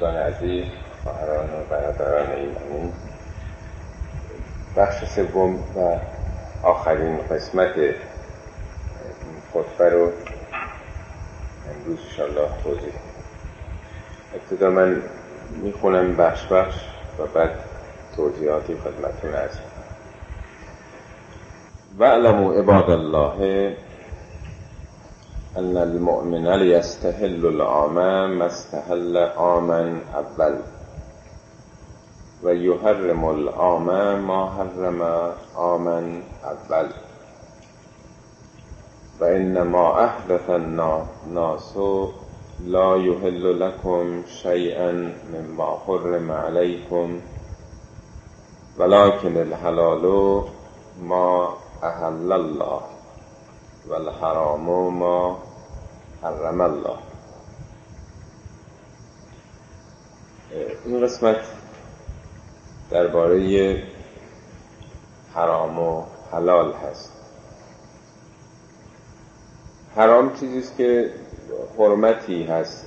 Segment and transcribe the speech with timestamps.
[0.00, 0.64] دوستان عزیز
[1.02, 2.92] خواهران و برادران ایمانی
[4.76, 5.98] بخش سوم و
[6.62, 7.94] آخرین قسمت این
[9.52, 10.12] خطبه رو
[11.70, 12.92] امروز انشاءالله توضیح
[14.34, 15.02] ابتدا من
[15.62, 16.74] می‌خونم بخش بخش
[17.18, 17.50] و بعد
[18.16, 19.58] توضیحاتی خدمتون از
[21.98, 23.76] واعلموا عباد الله
[25.56, 30.58] أن المؤمن ليستهل العمام ما استهل عاما أول
[32.42, 35.02] ويحرم العمام ما حرم
[35.56, 36.88] عاما أول
[39.20, 41.76] وإنما أحدث الناس
[42.64, 47.20] لا يهل لكم شيئا مما حرم عليكم
[48.78, 50.42] ولكن الحلال
[51.02, 51.48] ما
[51.82, 52.97] أهل الله.
[53.88, 55.42] والحرام ما
[56.22, 56.98] حرم الله.
[60.84, 61.36] این قسمت
[62.90, 63.82] درباره
[65.34, 67.12] حرام و حلال هست.
[69.96, 71.10] حرام چیزی است که
[71.78, 72.84] حرمتی هست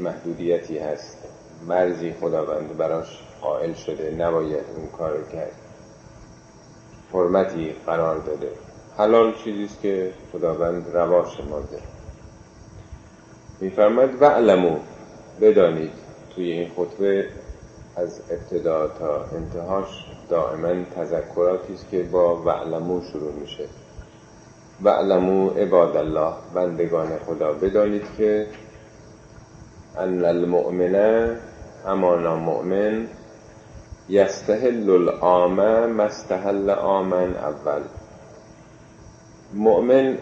[0.00, 1.16] محدودیتی هست.
[1.68, 5.52] مرزی خداوند براش قائل شده نباید اون کار کرد.
[7.12, 8.61] حرمتی قرار داده.
[8.98, 11.78] حلال چیزی است که خداوند روا شمرده.
[13.60, 14.76] میفرماید وعلمو
[15.40, 15.90] بدانید
[16.34, 17.28] توی این خطبه
[17.96, 19.86] از ابتدا تا انتهاش
[20.30, 23.64] دائما تذکراتی است که با وعلمو شروع میشه.
[24.82, 27.52] وعلمو عباد الله بندگان خدا.
[27.52, 28.46] بدانید که
[29.98, 31.36] ان المؤمنه
[31.86, 33.08] امانا مؤمن
[34.08, 37.82] یستهل العام مستهل آمن اول.
[39.54, 40.18] مؤمن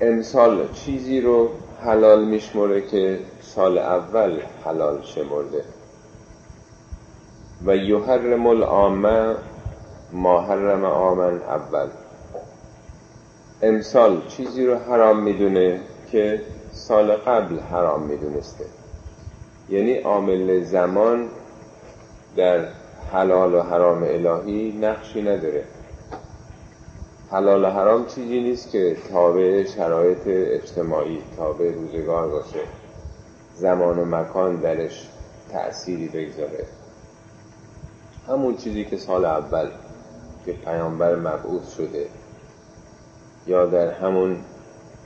[0.00, 1.48] امسال چیزی رو
[1.84, 5.64] حلال میشمره که سال اول حلال شمرده.
[7.66, 9.36] و یحرم العام
[10.12, 11.88] ما حرم آمن اول.
[13.62, 15.80] امسال چیزی رو حرام می‌دونه
[16.12, 16.40] که
[16.72, 18.64] سال قبل حرام می‌دونسته.
[19.68, 21.28] یعنی عامل زمان
[22.36, 22.64] در
[23.12, 25.64] حلال و حرام الهی نقشی نداره.
[27.32, 32.60] حلال و حرام چیزی نیست که تابع شرایط اجتماعی تابع روزگار باشه.
[33.54, 35.08] زمان و مکان درش
[35.52, 36.64] تأثیری بگذاره.
[38.28, 39.68] همون چیزی که سال اول
[40.46, 42.06] که پیامبر مبعوث شده
[43.46, 44.36] یا در همون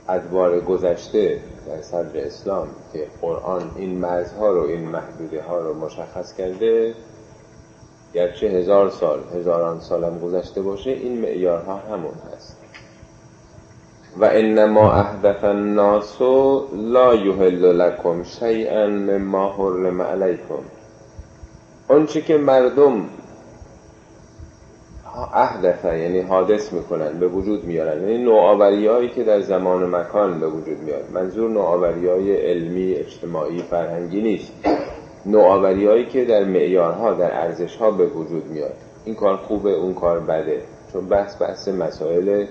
[0.09, 6.33] ادوار گذشته در صدر اسلام که قرآن این مرزها رو این محدوده ها رو مشخص
[6.35, 6.93] کرده
[8.13, 12.57] گرچه هزار سال هزاران سالم گذشته باشه این معیارها همون هست.
[14.19, 16.21] و انما احدث الناس
[16.73, 20.63] لا یحل لكم شیئا مما حرم علیکم.
[21.87, 23.05] آنچه که مردم
[25.33, 28.01] احدثه یعنی حادث می‌کنن به وجود میارن.
[28.01, 31.11] یعنی نوآوری هایی که در زمان و مکان به وجود میاد.
[31.13, 34.51] منظور نوآوری های علمی اجتماعی فرهنگی نیست.
[35.27, 38.73] نوآوری هایی که در معیارها در ارزش ها به وجود میاد.
[39.05, 40.61] این کار خوبه اون کار بده.
[40.93, 42.45] چون بحث بحث مسائل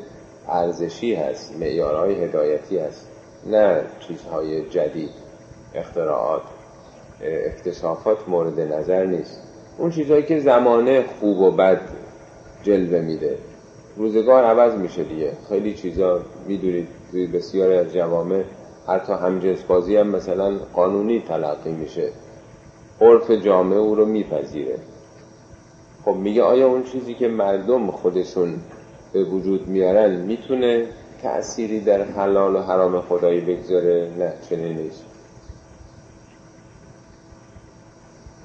[0.49, 3.09] ارزشی هست معیارهای هدایتی هست
[3.47, 5.11] نه چیزهای جدید
[5.75, 6.43] اختراعات
[7.47, 9.43] اکتشافات مورد نظر نیست.
[9.79, 11.81] اون چیزهایی که زمانه خوب و بد
[12.63, 13.39] جلوه میده.
[13.97, 15.33] روزگار عوض میشه دیگه.
[15.49, 18.43] خیلی چیزا می‌دونید توی بسیاری از جوامع
[18.89, 22.09] حتی همجنس بازی هم مثلا قانونی تلقی میشه.
[23.01, 24.79] عرف جامعه او رو میپذیره.
[26.05, 28.55] خب میگه آیا اون چیزی که مردم خودشون
[29.13, 30.87] به وجود میارن می‌تونه
[31.23, 35.05] تأثیری در حلال و حرام خدایی بگذاره؟ نه چنین نیست.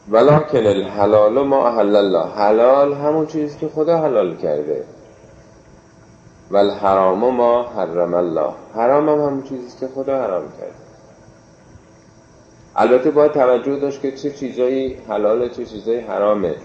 [0.10, 2.26] ولکن الحلال ما احل الله.
[2.26, 4.84] حلال همون چیزی که خدا حلال کرده.
[6.52, 8.52] و الحرام ما حرم الله.
[8.76, 10.81] حرام هم همون چیزی که خدا حرام کرده.
[12.76, 16.56] البته باید توجه داشت که چه چیزایی حلاله چه چیزایی حرامه.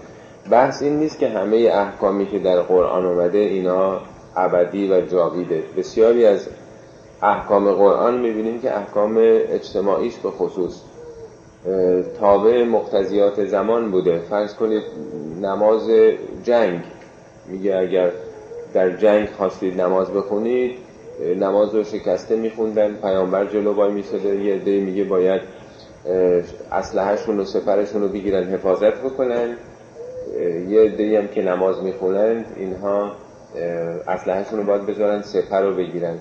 [0.49, 4.01] بحث این نیست که همه احکامی که در قرآن اومده اینا
[4.35, 5.63] ابدی و جاویده.
[5.77, 6.47] بسیاری از
[7.21, 9.17] احکام قرآن می‌بینیم که احکام
[9.49, 10.81] اجتماعیش به خصوص
[12.19, 14.19] تابع مقتضیات زمان بوده.
[14.29, 14.83] فرض کنید
[15.41, 15.89] نماز
[16.43, 16.79] جنگ.
[17.47, 18.11] میگه اگر
[18.73, 20.71] در جنگ خواستید نماز بخونید
[21.39, 25.41] نماز رو شکسته میخوندن پیامبر جلو بای میسده یه عده میگه باید
[26.71, 29.57] اسلحهشون و سپرشون رو بگیرن حفاظت بکنن.
[30.69, 33.11] یه عده هم که نماز می‌خونند اینها
[34.07, 36.15] اسلحهشون رو باید بذارن سپر رو بگیرن.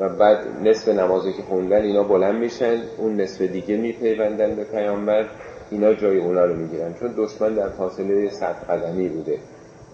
[0.00, 5.26] و بعد نصف نمازی که خوندن اینا بلند میشن اون نصف دیگه میپیوندن به پیامبر
[5.70, 6.94] اینا جای اونا رو می‌گیرن.
[6.94, 9.38] چون دشمن در فاصله صد قدمی بوده.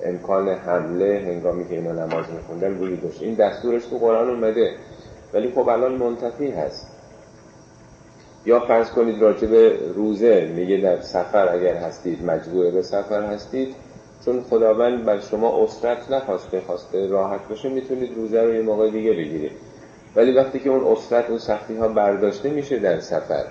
[0.04, 3.22] امکان حمله هنگامی که اینا نماز میخوندن وجود داشت.
[3.22, 4.70] این دستورش تو قرآن اومده.
[5.34, 6.91] ولی خب الان منتفی هست.
[8.46, 13.74] یا فرض کنید راجع به روزه میگه در سفر اگر هستید مجبور به سفر هستید
[14.24, 19.10] چون خداوند بر شما اسرت نخواسته خواسته راحت باشه می‌تونید روزه رو یه موقع دیگه
[19.10, 19.52] بگیرید.
[20.16, 23.44] ولی وقتی که اون اسرت اون سختی ها برداشته میشه در سفر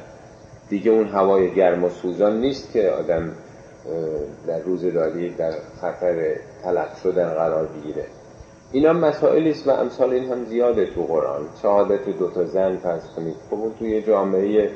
[0.70, 3.32] دیگه اون هوای گرم و سوزان نیست که آدم
[4.48, 8.06] در روزداری در خطر تلق شدن قرار بگیره.
[8.72, 11.42] اینا مسائلی است و امثال این هم زیاده تو قرآن.
[11.62, 13.36] شهادت دو تا زن فرض کنید.
[13.50, 14.70] خب اون توی جامعه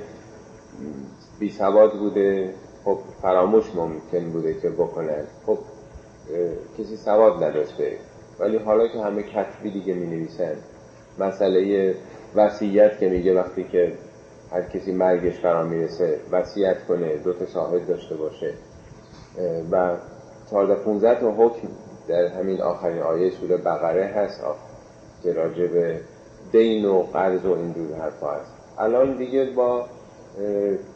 [1.40, 2.54] بی سواد بوده.
[2.86, 5.58] خب فراموش ممکن بوده که بکنن خب
[6.80, 7.98] کسی سواد نداشته.
[8.40, 10.56] ولی حالا که همه کتبی دیگه می نویسن
[11.20, 11.96] مسئله
[12.36, 13.94] وصیت که میگه وقتی که
[14.52, 18.54] هر کسی مرگش فرا می‌رسه وصیت کنه دو تا شاهد داشته باشه.
[19.72, 19.96] و
[20.52, 21.68] 14 15 تا حکم
[22.08, 24.42] در همین آخرین آیه سوره بقره هست
[25.24, 26.00] که راجع به
[26.52, 28.52] دین و قرض و اینجور حرفا هست.
[28.80, 29.86] الان دیگه با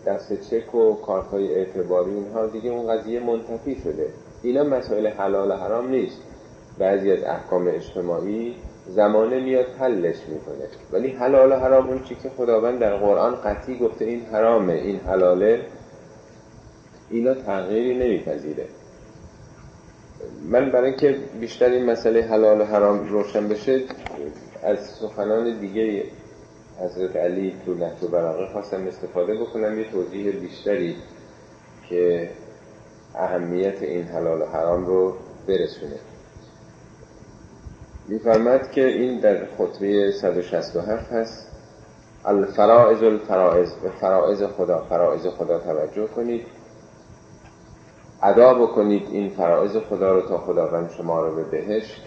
[0.06, 4.08] دست چک و کارهای اعتباری اینها دیگه اون قضیه منتفی شده.
[4.44, 6.18] اینا مسائل حلال حرام نیست.
[6.80, 8.56] بعضی از احکام اجتماعی
[8.88, 10.68] زمانه میاد حلش می‌کنه.
[10.92, 15.62] ولی حلال حرام اون چی که خداوند در قرآن قطعی گفته این حرامه این حلاله
[17.10, 18.66] اینا تغییری نمیپذیره.
[20.50, 23.84] من برای اینکه بیشتر این مسئله حلال و حرام روشن بشه
[24.64, 26.04] از سخنان دیگه
[26.82, 30.96] حضرت علی تو نهج براغه خواستم استفاده بکنم یه توضیح بیشتری
[31.90, 32.30] که
[33.16, 35.14] اهمیت این حلال و حرام رو
[35.48, 36.00] برسونه.
[38.08, 41.48] میفرمد که این در خطبه 167 هست
[42.26, 46.46] الفرائض الفرائض به فرائض خدا فرائض خدا توجه کنید.
[48.24, 52.02] ادا بکنید این فرائض خدا رو تا خداوند شما رو به بهشت.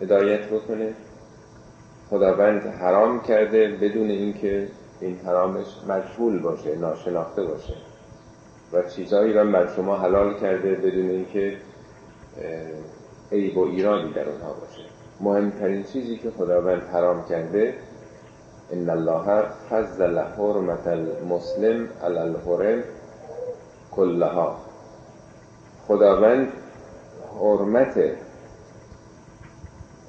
[0.00, 0.94] هدایت بکنه.
[2.10, 4.68] خداوند حرام کرده بدون اینکه
[5.00, 7.74] این حرامش مجهول باشه ناشناخته باشه.
[8.72, 11.56] و چیزهایی را بر شما حلال کرده بدون اینکه
[13.32, 14.82] عیب و ایرانی در اونها باشه.
[15.20, 17.74] مهمترین چیزی که خداوند حرام کرده
[18.72, 22.82] ان الله فضل حرمت المسلم علی الحرم
[23.90, 24.65] کلها.
[25.88, 26.48] خداوند
[27.40, 28.00] حرمت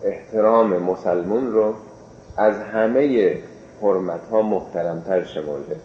[0.04, 1.74] احترام مسلمون رو
[2.38, 3.38] از همه
[3.82, 5.76] حرمت ها محترمتر شمرده.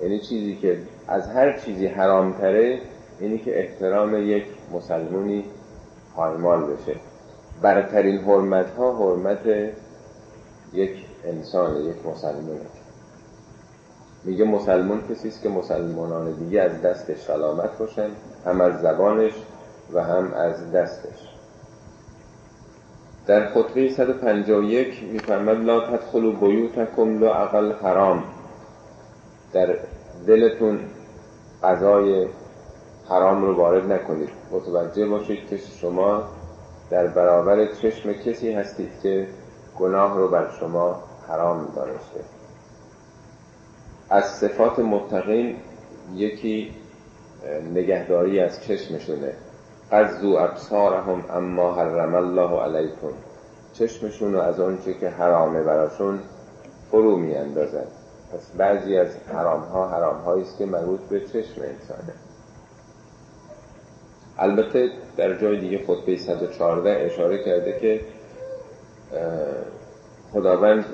[0.00, 0.78] یعنی چیزی که
[1.08, 2.80] از هر چیزی حرامتره
[3.20, 5.44] اینی که احترام یک مسلمونی
[6.16, 6.96] پایمال بشه.
[7.62, 9.46] برترین حرمت ها حرمت
[10.72, 12.66] یک انسان یک مسلمونه.
[14.24, 18.10] میگه مسلمون کسی است که مسلمانان دیگه از دستش سلامت باشن.
[18.46, 19.32] هم از زبانش
[19.92, 21.36] و هم از دستش.
[23.26, 28.24] در خطبه 151 میفرمد لا تدخلوا بیوتکم لا اقل حرام
[29.52, 29.76] در
[30.26, 30.80] دلتون
[31.62, 32.28] غذای
[33.08, 34.28] حرام رو وارد نکنید.
[34.50, 36.22] متوجه باشید که شما
[36.90, 39.28] در برابر چشم کسی هستید که
[39.78, 42.20] گناه رو بر شما حرام دانسته.
[44.10, 45.56] از صفات متقین
[46.14, 46.70] یکی
[47.74, 49.32] نگهداری از چشمشونه.
[49.92, 53.12] قضو ابصارهم اما حرم الله علیکم.
[53.72, 56.18] چشمشون رو از آنچه که حرامه براشون
[56.90, 57.86] فرو می اندازن
[58.32, 62.12] پس بعضی از حرام ها حرام است که مربوط به چشم انسانه.
[64.38, 68.00] البته در جای دیگه خطبه 114 اشاره کرده که
[70.32, 70.84] خداوند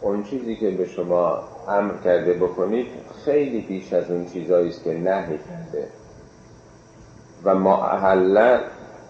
[0.00, 2.86] اون چیزی که به شما امر کرده بکنید
[3.24, 5.88] خیلی بیش از اون چیزایی است که نهی کرده.
[7.44, 8.58] و ما احل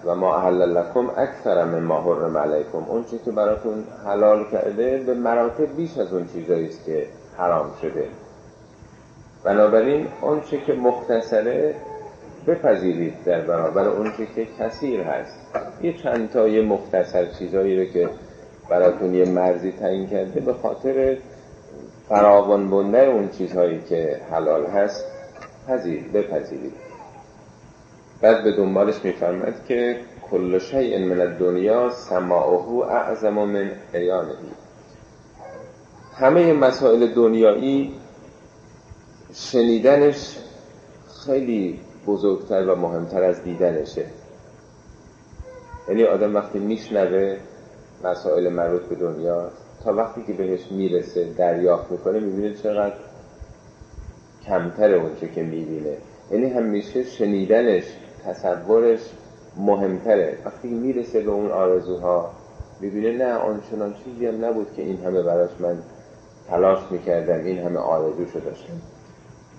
[0.05, 2.79] و ما احل لکم اکثر من ما حرم علیکم.
[2.79, 7.07] اون چیزی که براتون حلال کرده به مراتب بیش از اون چیزایی است که
[7.37, 8.09] حرام شده.
[9.45, 11.75] بنابراین اون چی که مختصره
[12.47, 15.37] بپذیرید در برابر اون که کثیر هست.
[15.83, 18.09] یه چند تا یه مختصر چیزایی رو که
[18.71, 21.17] براتون یه مرزی تعیین کرده به خاطر
[22.09, 25.05] فراوان بنده اون چیزهایی که حلال هست
[25.69, 26.89] پذیر بپذیرید.
[28.21, 29.97] بعد به دنبالش میفرمد که
[30.31, 34.35] کل شیء من الدنیا سماعه اعظم من عیانه.
[36.15, 37.95] همه مسائل دنیایی
[39.35, 40.37] شنیدنش
[41.27, 44.05] خیلی بزرگتر و مهمتر از دیدنشه.
[45.89, 47.37] یعنی آدم وقتی میشنوه
[48.05, 49.50] مسائل مربوط به دنیا
[49.85, 52.95] تا وقتی که بهش می‌رسه دریافت می‌کنه می‌بینه چقدر
[54.47, 55.97] کمتر اونچه که می‌بینه.
[56.31, 57.85] یعنی همیشه شنیدنش
[58.27, 59.00] تصورش
[59.57, 60.39] مهمتره.
[60.45, 62.31] وقتی می‌رسه به اون آرزوها
[62.81, 65.79] می‌بینه نه آنچنان چیزی هم نبود که این همه براش من
[66.49, 68.81] تلاش می‌کردم این همه آرزو داشتم.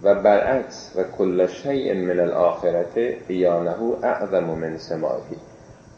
[0.04, 5.38] و برعکس و کل شیء من الاخرت بیانه اعظم من سماعی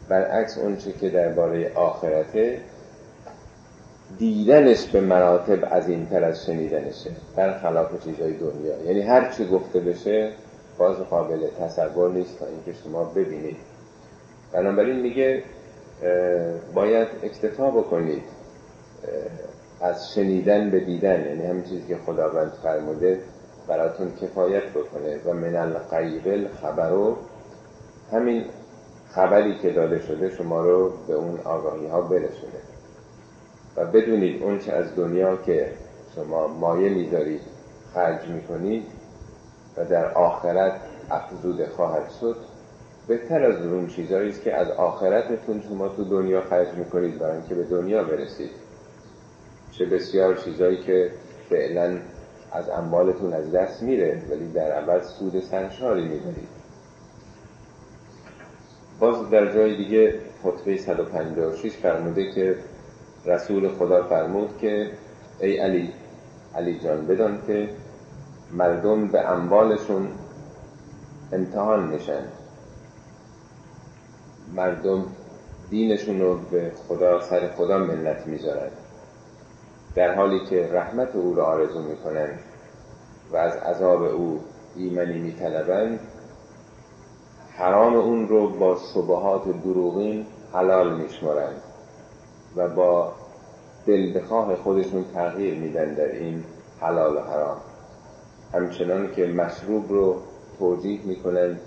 [0.08, 2.60] برعکس اونچه که درباره آخرته
[4.18, 7.10] دیدنش به مراتب از این تر از شنیدنشه.
[7.36, 8.82] برخلاف چیزهای دنیا.
[8.86, 10.30] یعنی هر چی گفته بشه
[10.78, 13.56] باز قابل تصور نیست تا اینکه شما ببینید.
[14.52, 15.42] بنابراین میگه
[16.74, 18.22] باید اکتفا بکنید
[19.80, 23.20] از شنیدن به دیدن یعنی همین چیزی که خداوند فرموده
[23.68, 25.20] براتون کفایت بکنه.
[25.24, 27.16] و من القیبل خبرو
[28.12, 28.44] همین
[29.10, 32.60] خبری که داده شده شما رو به اون آگاهی ها برسونه.
[33.76, 35.72] و بدونید اون چه از دنیا که
[36.14, 37.40] شما مایه می‌ذارید
[37.94, 38.84] خرج می‌کنید
[39.76, 42.36] و در آخرت افزوده خواهد شد.
[43.08, 47.54] بهتر از اون چیزهایی است که از آخرتتون شما تو دنیا خرج می‌کنید برای اینکه
[47.54, 48.50] به دنیا برسید.
[49.72, 51.10] چه بسیار چیزهایی که
[51.50, 51.98] فعلا
[52.52, 56.48] از اموالتون از دست میره ولی در عوض سود سرشاری میدارید.
[59.00, 62.56] باز در جای دیگه خطبه 156 فرموده که
[63.26, 64.90] رسول خدا فرمود که
[65.40, 65.92] ای علی
[66.54, 67.68] علی جان بدان که
[68.54, 70.08] مردم به اموالشون
[71.32, 72.24] امتحان میشن.
[74.54, 75.04] مردم
[75.70, 78.70] دینشون رو به خدا سر خدا منت می‌ذارن.
[79.94, 82.28] در حالی که رحمت او را آرزو می‌کنن
[83.32, 84.40] و از عذاب او
[84.76, 86.00] ایمنی میطلبند
[87.56, 91.62] حرام اون رو با شبهات دروغین حلال میشمارند
[92.56, 93.12] و با
[93.86, 96.44] دل بخواه خودشون تغییر میدن در این
[96.80, 97.73] حلال و حرام.
[98.54, 100.16] همچنان که مشروب رو
[100.58, 101.58] توجیه می‌کنن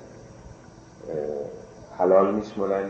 [1.97, 2.89] حلال میشمارن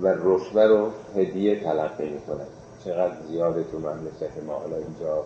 [0.00, 2.46] و رشوه رو هدیه تلقی می‌کنن.
[2.84, 5.24] چقدر زیاده تو مملکت ما حالا اینجا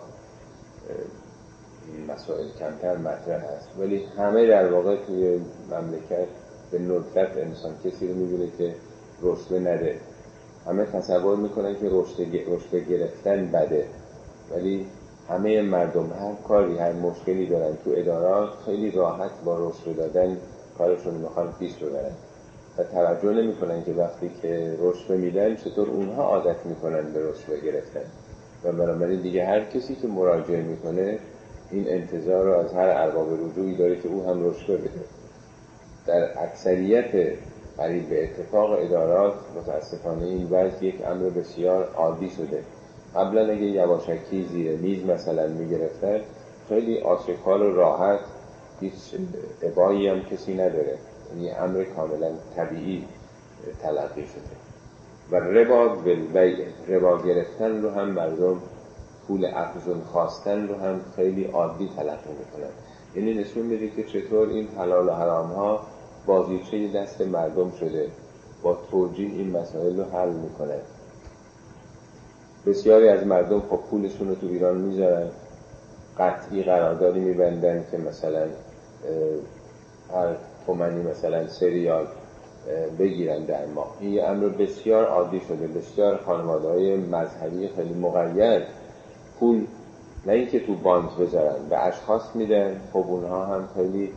[1.87, 3.69] این مسائل کمتر مطرح هست.
[3.79, 6.27] ولی همه در واقع توی مملکت
[6.71, 8.75] به ندرت انسان کسی رو می‌بینه که
[9.21, 9.99] رشوه نده.
[10.65, 11.89] همه تصور می‌کنن که
[12.47, 13.87] رشوه گرفتن بده.
[14.51, 14.87] ولی
[15.29, 20.37] همه مردم هر کاری هر مشکلی دارن تو ادارات خیلی راحت با رشوه دادن
[20.77, 22.11] کارشون می‌خوان پیش ببرن.
[22.77, 28.05] و توجه نمی‌کنن که وقتی که رشوه میدن چطور اونها عادت می‌کنن به رشوه گرفتن.
[28.63, 31.19] و بنابراین دیگه هر کسی که مراجعه می‌کنه
[31.71, 35.05] این انتظار رو از هر ارباب رجوعی داره که او هم رشوه بده.
[36.05, 37.11] در اکثریت
[37.77, 42.63] قریب به اتفاق ادارات متاسفانه این وضع یک امر بسیار عادی شده.
[43.15, 46.21] قبلا اگه یواشکی زیر میز مثلا می‌گرفتن
[46.69, 48.19] خیلی آشکار و راحت
[48.79, 48.93] هیچ
[49.63, 50.97] عبایی هم کسی نداره.
[51.35, 53.05] یعنی امر کاملا طبیعی
[53.81, 54.55] تلقی شده.
[55.31, 58.61] و ربا بالبیع ربا گرفتن رو هم مردم
[59.27, 62.71] پول افزون خواستن رو هم خیلی عادی تلقی می‌کنن.
[63.15, 65.79] یعنی نشون میده که چطور این حلال و حرام ها
[66.25, 68.07] بازیچه دست مردم شده.
[68.63, 70.79] با توجیه این مسائل رو حل می‌کنه.
[72.65, 75.27] بسیاری از مردم خب پولشون رو تو ایران می‌ذارن.
[76.17, 78.45] قطعی قراردادی میبندن که مثلا
[80.13, 82.07] هر تومنی مثلا سریال
[82.99, 85.67] بگیرن در ما این امر بسیار عادی شده.
[85.67, 88.63] بسیار خانواده های مذهبی خیلی مقید
[89.39, 89.65] پول
[90.25, 92.81] نه اینکه تو بانک بذارن به اشخاص میدن.
[92.93, 94.11] خب اونها هم خیلی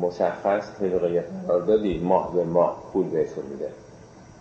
[0.00, 3.68] مشخص طبقه قراردادی ماه به ماه پول بهشون میده.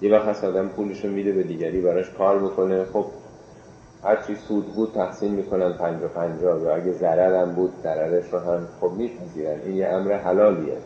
[0.01, 3.05] یه وقت هست آدم پولشو میده به دیگری براش کار بکنه خب
[4.03, 8.67] هرچی سود بود تقسیم می‌کنن پنجا پنجا یا اگه ضرر هم بود ضررش رو هم
[8.81, 9.59] خب میپذیرن.
[9.65, 10.77] این یه امر حلالیه.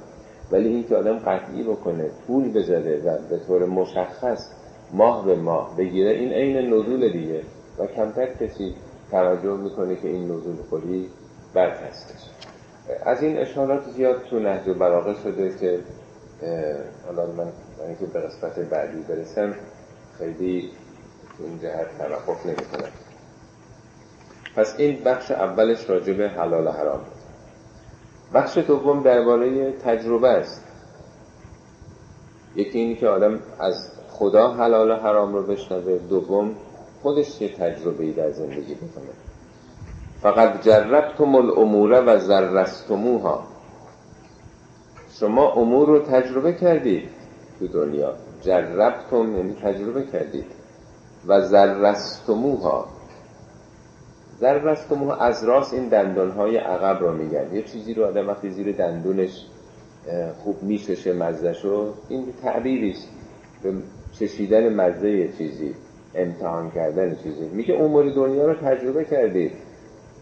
[0.52, 4.50] ولی این که آدم قطعی بکنه پول بذاره و به طور مشخص
[4.94, 7.42] ماه به ماه بگیره این عین نزول دیگه.
[7.80, 8.76] و کمتر کسی
[9.12, 11.10] توجه می‌کنه که این نزول خوری
[11.56, 12.30] بد هستش
[13.06, 15.80] از این اشارات زیاد تو نهج و براغه شده که
[17.06, 17.48] حالا من
[17.88, 19.56] اینکه به قسمت بعدی برسم
[20.18, 20.72] خیلی
[21.40, 22.90] این جهت توقف نمی کنم
[24.56, 27.02] پس این بخش اولش راجع به حلال و حرام
[28.34, 30.64] بخش دوم درباره تجربه است.
[32.56, 36.56] یکی اینی که آدم از خدا حلال و حرام رو بشنوه دوم
[37.02, 39.14] خودش یه تجربه ای در زندگی بکنه.
[40.22, 43.44] فقط جربتم الامور و زرستموها
[45.20, 47.10] شما امور رو تجربه کردید
[47.60, 48.14] تو دنیا.
[48.42, 50.46] جربتم یعنی تجربه کردید.
[51.28, 52.88] و زرستموها
[54.40, 59.46] ضربستم از راست این دندانهای عقب رو میگن یه چیزی رو آدم وقتی زیر دندونش
[60.44, 63.08] خوب میششه مزدشو این تعبیریست
[63.64, 63.74] به
[64.20, 65.76] چشیدن مزه چیزی
[66.16, 67.46] امتحان کردن چیزی.
[67.54, 69.52] میگه امور دنیا رو تجربه کردید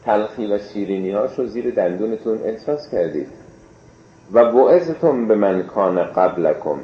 [0.06, 3.28] تلخی و شیرینی هاش رو زیر دندونتون احساس کردید
[4.34, 6.80] و بعضتون به من کان قبلکم.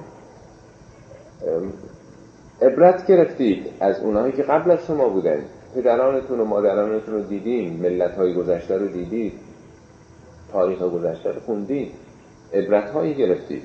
[2.62, 5.44] عبرت گرفتید از اونهایی که قبل از شما بودن.
[5.78, 9.34] پدرانتون و مادرانتون رو دیدین ملت های گذشته رو دیدید
[10.52, 11.92] تاریخ گذشته رو خوندید
[12.54, 13.64] عبرت هایی گرفتید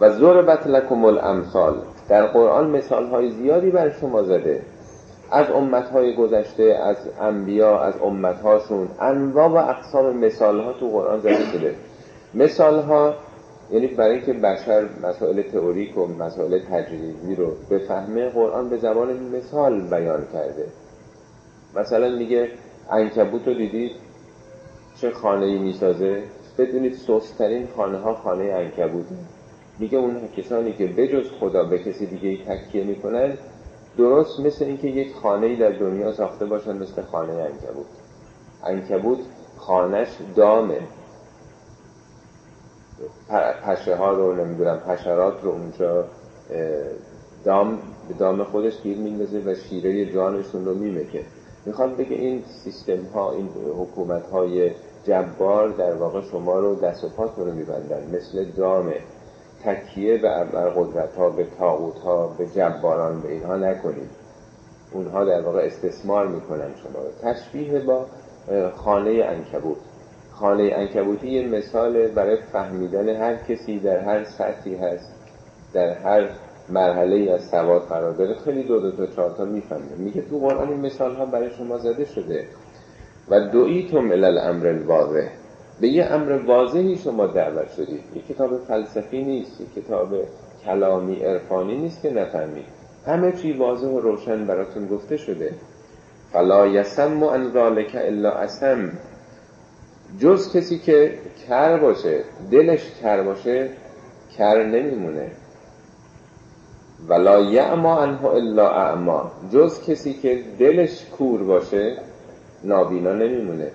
[0.00, 1.74] و ضربت لکم الامثال
[2.08, 4.62] در قرآن مثال های زیادی بر شما زده.
[5.30, 10.88] از امت های گذشته از انبیا از امت هاشون انواع و اقسام مثال ها تو
[10.88, 11.74] قرآن زده شده.
[12.34, 13.14] مثال ها
[13.70, 19.80] یعنی برای اینکه بشر مسائل تئوریک و مسائل تجریبی رو بفهمه قرآن به زبان مثال
[19.80, 20.66] بیان کرده.
[21.76, 22.50] مثلا میگه
[22.90, 23.92] انکبوت رو دیدید
[24.96, 26.22] چه خانه ای می‌سازه؟
[26.58, 29.04] بدونید سوسترین خانه ها خانه انکبوت
[29.78, 33.32] میگه اون کسانی که بجز خدا به کسی دیگه تکیه می‌کنن
[33.96, 37.86] درست مثل اینکه یک خانه ای در دنیا ساخته باشن مثل خانه انکبوت.
[38.64, 39.18] انکبوت
[39.56, 40.80] خانش دامه.
[43.64, 46.04] پشه ها رو نمی‌دونم حشرات رو اونجا
[47.44, 51.24] دام به دام خودش گیر میندازه و شیره جانشون رو میمکه.
[51.66, 53.48] می‌خواد بگه این سیستم ها این
[53.78, 54.70] حکومت های
[55.04, 58.02] جبار در واقع شما رو دست و پاتون رو میبندن.
[58.16, 58.96] مثل دامه
[59.64, 64.10] تکیه به بر قدرت ها به تاغوت ها به جباران به اینها نکنید.
[64.92, 67.32] اونها در واقع استثمار می‌کنن شما رو.
[67.32, 68.06] تشبیه با
[68.76, 69.76] خانه انکبوت
[70.32, 75.12] خانه انکبوتی یه مثال برای فهمیدن هر کسی در هر سطحی هست
[75.72, 76.28] در هر
[76.70, 79.96] مرحله از سواد قرار داره خیلی دو دو تا چهار تا می‌فهمه.
[79.98, 82.44] میگه تو قرآن این مثال ها برای شما زده شده.
[83.30, 85.28] و دویتم الالامر الواضح.
[85.80, 90.08] به یه امر واضحی شما دعوت شدید یه کتاب فلسفی نیست یه کتاب
[90.64, 92.64] کلامی عرفانی نیست که نفهمید
[93.06, 95.54] همه چی واضح و روشن براتون گفته شده.
[96.32, 98.90] فلا یسم ان ذالک الا اسم.
[100.18, 101.14] جز کسی که
[101.48, 103.68] کر باشه دلش کر باشه
[104.38, 105.30] کر نمیمونه.
[107.08, 109.30] ولا یعما انه الا اعما.
[109.52, 111.96] جز کسی که دلش کور باشه
[112.64, 113.70] نابینا نمیمونه.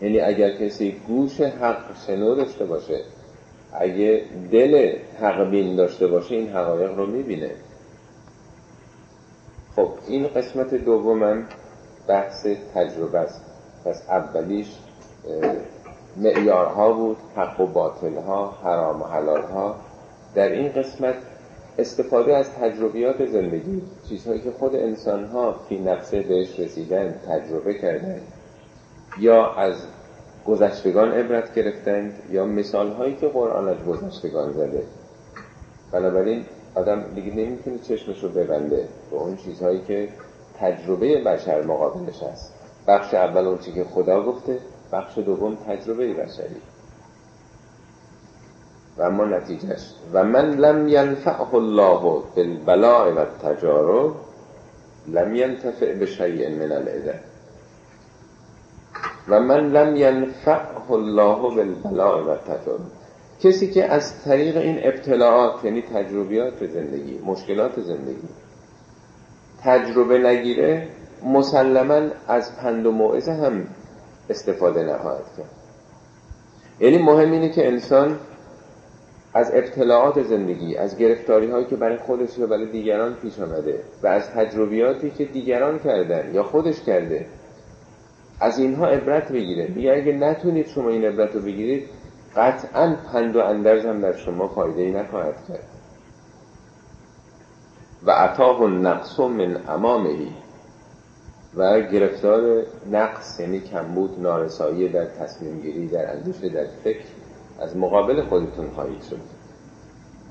[0.00, 3.04] یعنی اگر کسی گوش حق شنو داشته باشه
[3.72, 7.50] اگه دل حق بین داشته باشه این حقایق رو می‌بینه.
[9.76, 11.44] خب این قسمت دومم
[12.08, 13.44] بحث تجربه است.
[13.84, 14.78] پس اولیش
[16.16, 19.76] معیارها بود حق و باطلها حرام و حلالها.
[20.34, 21.14] در این قسمت
[21.78, 28.20] استفاده از تجربیات زندگی چیزهایی که خود انسانها فی نفسه بهش رسیدن تجربه کردن
[29.20, 29.74] یا از
[30.46, 34.82] گذشتگان عبرت گرفتند یا مثال هایی که قرآن از گذشتگان زده.
[35.92, 40.08] بنابراین آدم دیگه نمی‌تونه چشمش رو ببنده به اون چیزهایی که
[40.60, 42.54] تجربه بشر مقابلش هست.
[42.88, 44.58] بخش اول اون چی که خدا گفته
[44.92, 46.56] بخش دوم تجربه بشری.
[48.98, 54.14] و اما نتیجهش و من لم ینفعه الله بالبلاء و التجارب
[55.08, 57.18] لم ینتفع به شیء من العذر
[59.28, 62.80] و من لم ینفعه الله بالبلاء و التجارب.
[63.42, 68.28] کسی که از طریق این ابتلاعات یعنی تجربیات زندگی مشکلات زندگی
[69.62, 70.88] تجربه نگیره
[71.24, 73.66] مسلما از پند و موعظه هم
[74.30, 75.50] استفاده نخواهد کرد.
[76.80, 78.18] یعنی مهم اینه که انسان
[79.34, 84.06] از ابتلاعات زندگی از گرفتاری هایی که برای خودش یا برای دیگران پیش آمده و
[84.06, 87.26] از تجربیاتی که دیگران کردن یا خودش کرده
[88.40, 89.68] از اینها عبرت بگیره.
[89.74, 91.88] میگه اگه نتونید شما این عبرت رو بگیرید
[92.36, 95.64] قطعا پند و اندرز هم در شما فایده ای نخواهد کرد.
[98.06, 100.32] و عطاه نقص من امامهی.
[101.56, 107.17] و گرفتار نقص یعنی کمبود نارسایی در تصمیم گیری در اندیشه در فکر.
[107.58, 109.20] از مقابل خودتون خواهید شد.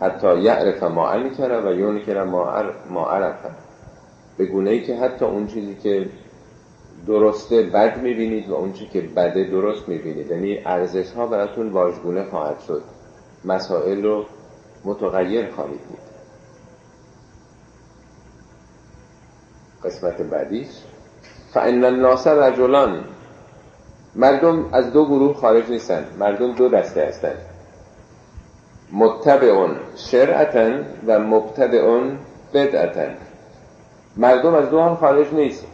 [0.01, 2.27] حتی یعرف ما کرد و یون کرد
[2.89, 3.49] ما عرفه
[4.37, 6.09] به گونه ای که حتی اون چیزی که
[7.07, 10.31] درسته بد می‌بینید و اون چیزی که بده درست می‌بینید.
[10.31, 12.83] یعنی ارزش ها براتون واژگونه خواهد شد.
[13.45, 14.25] مسائل رو
[14.85, 16.07] متغیر خواهید دید
[19.83, 20.67] قسمت بعدیش.
[21.53, 23.03] فان الناس رجلان
[24.15, 26.05] مردم از دو گروه خارج نیستن.
[26.19, 27.33] مردم دو دسته هستن.
[28.91, 32.17] متبعون شرعتن و مبتدعون
[32.53, 33.17] بدعتن.
[34.17, 35.65] مردم از دو هم خارج نیست.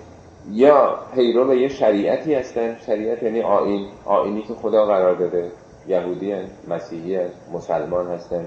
[0.52, 2.78] یا پیرو یه شریعتی هستن.
[2.86, 5.52] شریعت یعنی آین آینی که خدا قرار داده.
[5.88, 8.46] یهودی هن، مسیحی هن، مسلمان هستن.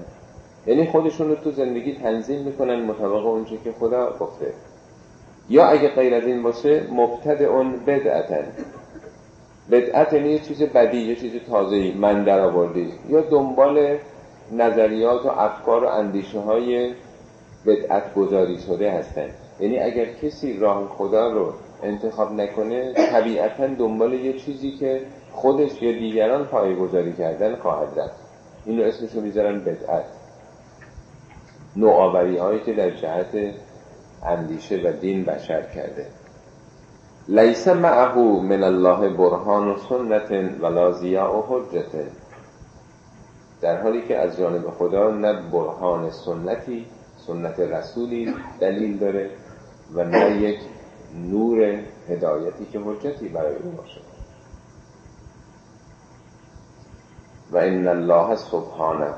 [0.67, 4.53] یعنی خودشون رو تو زندگی تنظیم می‌کنن مطابق اونچه که خدا گفته.
[5.49, 8.47] یا اگه غیر از این باشه مبتد اون بدعتن.
[9.71, 12.93] بدعت یعنی یه چیز بدی یه چیز تازهی من در آوردی.
[13.09, 13.97] یا دنبال
[14.51, 16.93] نظریات و افکار و اندیشه های
[17.65, 19.29] بدعت گذاری شده هستن.
[19.59, 21.53] یعنی اگر کسی راه خدا رو
[21.83, 25.01] انتخاب نکنه طبیعتا دنبال یه چیزی که
[25.31, 28.15] خودش یا دیگران پای گذاری کردن خواهد رفت.
[28.65, 30.05] اینو اسمشو می‌ذارن بدعت.
[31.75, 33.53] نوآوری هایی که در جهت
[34.25, 36.05] اندیشه و دین بشر کرده.
[37.29, 41.91] لیس معه من الله برهان و سنت ولا ضیاء و حجت.
[43.61, 46.85] در حالی که از جانب خدا نه برهان سنتی
[47.27, 49.29] سنت رسولی دلیل داره
[49.93, 50.59] و نه یک
[51.15, 54.01] نور هدایتی که حجتی برای او باشه.
[57.51, 59.15] و ان الله سبحانه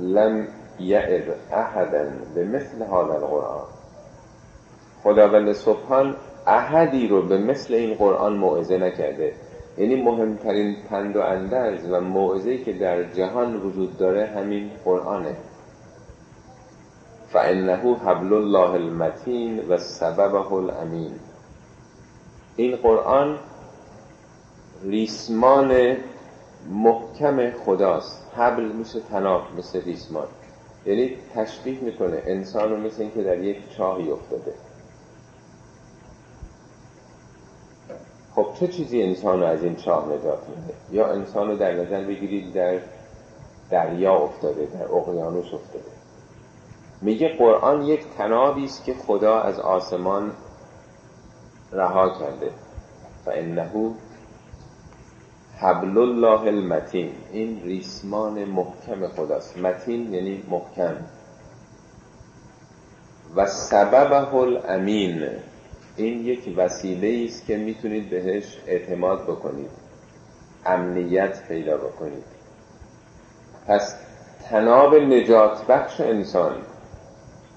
[0.00, 0.48] لم
[0.80, 3.66] یعد احدا به مثل حال القرآن.
[5.04, 9.32] خداوند سبحان احدی رو به مثل این قرآن موعظه نکرده.
[9.78, 15.36] یعنی مهمترین پند و اندرز و موعظه‌ای که در جهان وجود داره همین قرآنه.
[17.28, 21.12] فانه حبل الله المتین و سببه الامین
[22.56, 23.38] این قرآن
[24.84, 25.96] ریسمان
[26.70, 28.32] محکم خداست.
[28.36, 30.26] حبل میشه تناب مثل ریسمان.
[30.86, 34.52] یعنی تشبیه می‌کنه انسان رو مثل اینکه در یک چاهی افتاده.
[38.34, 42.04] خب چه چیزی انسان رو از این چاه نجات میده؟ یا انسان رو در نظر
[42.04, 42.78] بگیرید در
[43.70, 45.90] دریا افتاده در اقیانوس افتاده.
[47.02, 50.32] میگه قرآن یک تنابی است که خدا از آسمان
[51.72, 52.50] رها کرده.
[53.26, 53.94] و انه
[55.58, 57.12] حبل الله المتین.
[57.32, 59.58] این ریسمان محکم خداست.
[59.58, 60.96] متین یعنی محکم.
[63.36, 65.28] و سببه الامین.
[65.96, 69.70] این یک وسیله است که می‌تونید بهش اعتماد بکنید.
[70.66, 72.24] امنیت پیدا بکنید.
[73.66, 73.96] پس
[74.50, 76.56] تناب نجات بخش انسان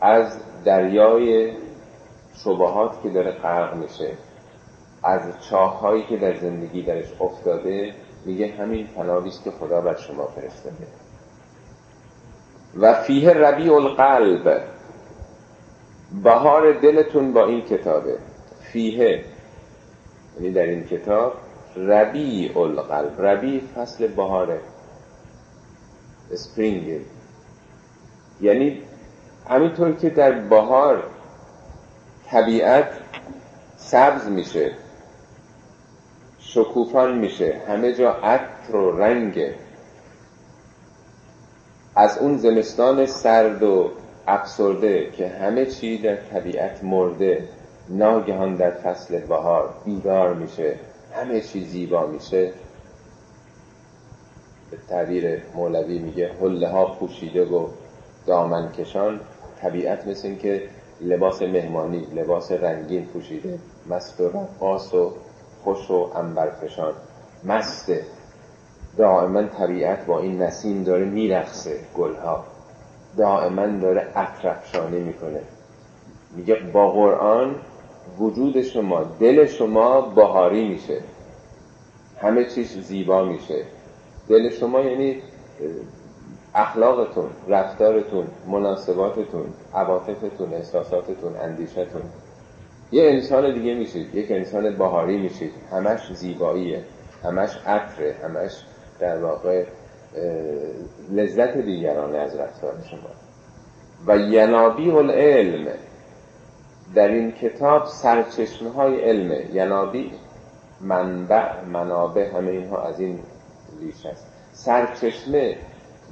[0.02, 1.54] از دریای
[2.44, 4.12] شبهات که داره غرق میشه
[5.04, 7.94] از چاههایی که در زندگی درش افتاده
[8.26, 10.88] میگه همین تنابی است که خدا بر شما فرستاده.
[12.80, 14.75] و فیه ربیع القلب.
[16.24, 18.18] بهار دلتون با این کتابه.
[18.62, 19.24] فیه
[20.40, 21.34] یعنی در این کتاب
[21.76, 24.60] ربیع القلب ربیع فصل بهاره
[26.32, 27.02] spring.
[28.42, 28.82] یعنی
[29.50, 31.04] همینطور که در بهار
[32.28, 32.90] طبیعت
[33.78, 34.72] سبز میشه
[36.40, 39.40] شکوفان میشه همه جا عطر و رنگ
[41.96, 43.92] از اون زمستان سرد و
[44.28, 47.50] افسرده که همه چی در طبیعت مرده
[47.90, 50.76] ناگهان در فصل بهار بیدار میشه
[51.14, 52.52] همه چی زیبا میشه.
[54.72, 57.68] به تعبیر مولوی میگه حله ها پوشیده و
[58.26, 59.20] دامن کشان.
[59.62, 60.70] طبیعت مثل این که
[61.02, 63.60] لباس مهمانی لباس رنگین پوشیده
[63.90, 65.14] مست و رقاص و
[65.64, 66.94] خوش و انبرفشان
[67.44, 68.04] مسته
[68.98, 72.55] دائما طبیعت با این نسیم داره میرخصه گلها.
[73.18, 75.42] دائما داره اطرفشانی می‌کنه.
[76.36, 77.56] میگه با قرآن
[78.20, 81.02] وجود شما دل شما بهاری میشه.
[82.22, 83.64] همه چیز زیبا میشه.
[84.30, 85.22] دل شما یعنی
[86.56, 92.02] اخلاقتون رفتارتون مناسباتتون عواطفتون احساساتتون اندیشتون
[92.92, 95.52] یه انسان دیگه میشید یک انسان بهاری میشید.
[95.72, 96.84] همش زیباییه
[97.24, 98.52] همش عطره همش
[99.00, 99.64] در واقع
[101.12, 103.10] لذت دیگران از رفتار شما.
[104.08, 105.68] و ینابی العلم
[106.96, 110.12] در این کتاب سرچشمه های علمه ینابی
[110.82, 113.20] منبع منابع همه اینها از این
[113.80, 115.58] ریش است سرچشمه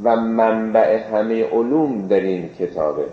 [0.04, 3.06] و منبع همه علوم در این کتابه.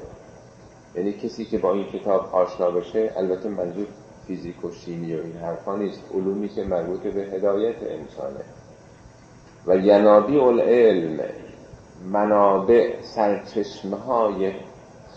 [0.94, 3.86] یعنی کسی که با این کتاب آشنا بشه البته منظور
[4.26, 6.02] فیزیک و شیمی و این حرفا نیست.
[6.14, 8.44] علومی که مربوط به هدایت انسانه.
[9.66, 11.20] و ینابی العلم
[12.12, 14.52] منابع سرچشمه های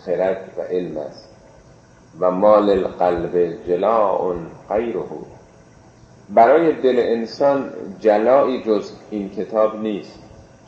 [0.04, 1.28] خرد و علم است
[2.20, 4.34] و مال القلب جلاء
[4.68, 5.04] غیره.
[6.30, 10.18] برای دل انسان جلایی جز این کتاب نیست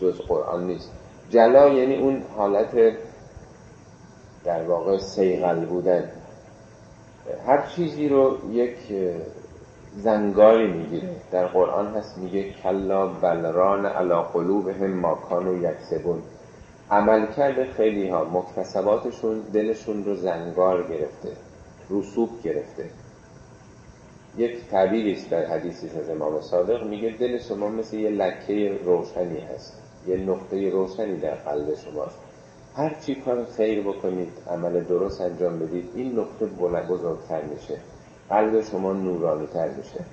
[0.01, 0.93] جز قرآن نیست.
[1.31, 2.97] جلا یعنی اون حالت
[4.45, 6.11] در واقع سیغل بودن.
[7.47, 8.77] هر چیزی رو یک
[9.97, 11.09] زنگاری می‌گیره.
[11.31, 16.23] در قرآن هست میگه کلا بلران علا قلوبهم ما کانوا یکسبون.
[16.91, 21.29] عمل کرده خیلی ها مکتسباتشون دلشون رو زنگار گرفته
[21.91, 22.91] رسوب گرفته.
[24.37, 29.41] یک تعبیری است در حدیثی از امام صادق میگه دل شما مثل یه لکه روشنی
[29.41, 32.19] هست یه نقطه روشنی در قلب شماست.
[32.77, 36.47] هر چی کار خیر بکنید عمل درست انجام بدید این نقطه
[36.89, 37.79] بزرگتر میشه.
[38.31, 40.05] قلب شما نورانی تر میشه.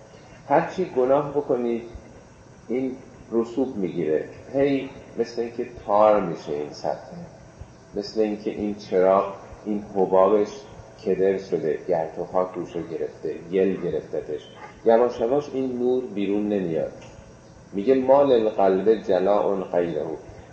[0.49, 1.83] هر چی گناه بکنید
[2.67, 2.95] این
[3.31, 4.25] رسوب می‌گیره.
[4.53, 7.11] هی مثل اینکه تار میشه این سطح.
[7.95, 9.33] مثل اینکه این چراغ
[9.65, 10.61] این حبابش
[11.05, 14.41] کدر شده گرد و خاک روشو گرفته گل گرفتتش.
[14.85, 16.91] یواش یواش این نور بیرون نمیاد.
[17.73, 20.05] میگه مال القلب جلاء غیره.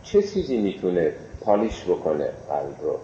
[0.02, 2.98] چه چیزی می‌تونه پالیش بکنه قلب رو؟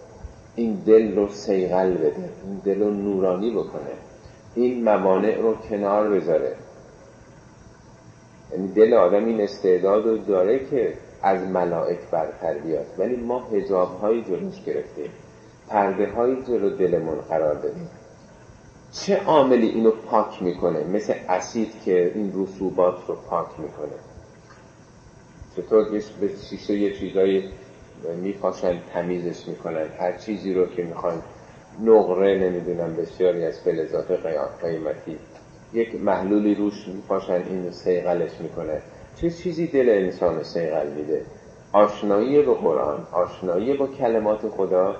[0.55, 3.91] این دل رو سیغل بده این دل رو نورانی بکنه.
[4.57, 6.55] این موانع رو کنار بذاره.
[8.51, 12.85] یعنی دل آدم این استعداد رو داره که از ملائک برتر بیاد.
[12.97, 15.09] ولی ما هجاب هایی جلوش گرفتیم.
[15.69, 17.89] پرده هایی جلو دلمون قرار دادیم.
[18.91, 23.97] چه عاملی اینو پاک می‌کنه؟ مثل اسید که این رسوبات رو پاک می‌کنه.
[25.55, 25.89] چطور
[26.21, 27.49] به شیشه یه چیزایی
[28.21, 29.85] میپاشن تمیزش می‌کنن.
[29.99, 31.21] هر چیزی رو که می‌خوان
[31.85, 34.11] نقره نمی‌دونم بسیاری از فلزات
[34.61, 35.17] قیمتی.
[35.73, 38.81] یک محلولی روش میپاشن این سیغلش می‌کنه.
[39.15, 41.21] چه چیزی دل انسان سیغل میده.
[41.73, 44.95] آشنایی با قرآن آشنایی با کلمات خدا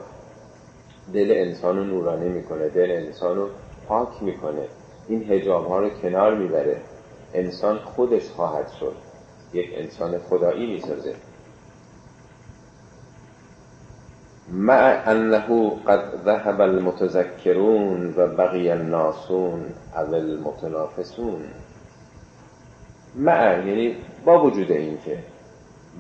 [1.14, 3.50] دل انسان رو نورانی می‌کنه دل انسان رو
[3.88, 4.68] پاک می‌کنه.
[5.08, 6.78] این هجاب ها رو کنار می‌بره.
[7.34, 8.96] انسان خودش خواهد شد.
[9.54, 11.14] یک انسان خدایی می‌سازه.
[14.52, 21.42] مع انه قد ذهب المتذکرون و بقی الناسون او المتنافسون.
[23.16, 25.20] مع یعنی با وجود اینکه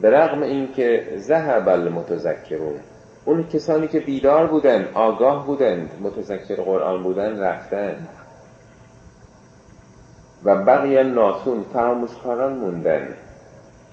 [0.01, 2.79] به رغم اینکه ذهب المتذکرون
[3.25, 8.07] اون کسانی که بیدار بودن آگاه بودند متذکر قرآن بودن رفتن.
[10.43, 13.07] و بقیه ناسون فراموشکاران موندن.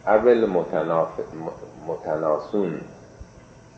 [0.07, 1.09] اول متناف...
[1.89, 2.81] متناسون.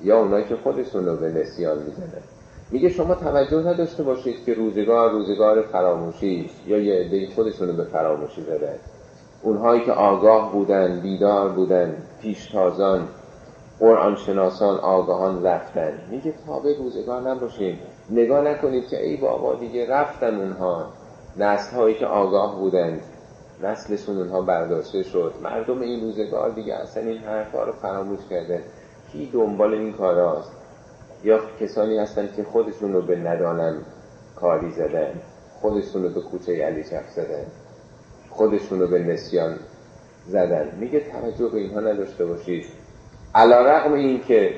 [0.04, 2.22] یا اونایی که خودشون رو به نسیان می‌زنن.
[2.70, 7.85] میگه شما توجه نداشته باشید که روزگار روزگار فراموشی یا یه عده خودشون رو به
[7.85, 8.74] فراموشی زدن.
[9.42, 13.09] اونهایی که آگاه بودن بیدار بودن پیشتازان
[13.80, 15.92] قرآن شناسان آگاهان رفتن.
[16.11, 17.78] میگه تابع روزگار نباشین.
[18.11, 20.87] نگاه نکنید که ای بابا دیگه رفتن اونها.
[21.37, 23.00] نسل هایی که آگاه بودند
[23.62, 25.32] نسلشون اونها برداشته شد.
[25.42, 28.61] مردم این روزگار دیگه اصلا این حرفا رو فراموش کردن.
[29.12, 30.53] کی دنبال این کاراست؟
[31.25, 33.83] یا کسانی هستن که خودشون رو به ندانم
[34.37, 35.21] کاری زدن
[35.61, 37.47] خودشون رو به کوچه علی چپ زدن
[38.31, 39.59] خودشون رو به نسیان
[40.27, 40.73] زدن.
[40.81, 42.64] میگه توجه به اینها نداشته باشید.
[43.35, 44.55] علا رقم این که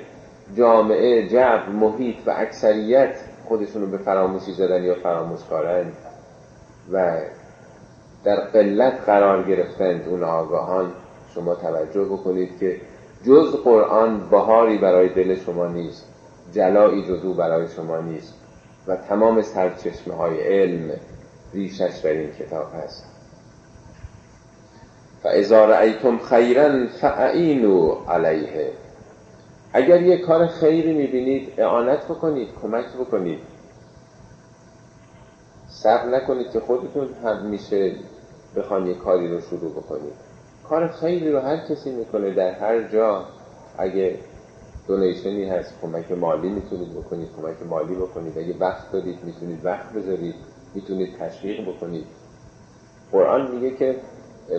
[0.57, 5.93] جامعه جب محیط و اکثریت خودشون رو به فراموشی زدن یا فراموش کارن
[6.93, 7.21] و
[8.25, 10.93] در قلت قرار گرفتند اون آگاهان
[11.35, 12.81] شما توجه بکنید که
[13.24, 16.04] جز قرآن بهاری برای دل شما نیست.
[16.52, 18.35] جلایی جزو برای شما نیست.
[18.87, 20.90] و تمام سرچشمه های علم
[21.54, 23.04] ریشش در این کتاب هست.
[25.22, 28.72] فاذا رأیتم خیرا فاعینوا علیه
[29.72, 33.38] اگر یه کار خیری می‌بینید اعانت بکنید کمک بکنید.
[35.68, 37.94] صبر نکنید که خودتون هم میشه
[38.57, 40.28] بخوان یه کاری رو شروع بکنید.
[40.68, 43.24] کار خیلی رو هر کسی می‌کنه در هر جا.
[43.78, 44.18] اگه
[44.88, 48.38] دونیشنی هست کمک مالی می‌تونید بکنید کمک مالی بکنید.
[48.38, 50.35] اگه وقت دارید می‌تونید وقت بذارید
[50.74, 52.04] می‌تونید تشویق بکنید.
[53.12, 53.96] قرآن میگه که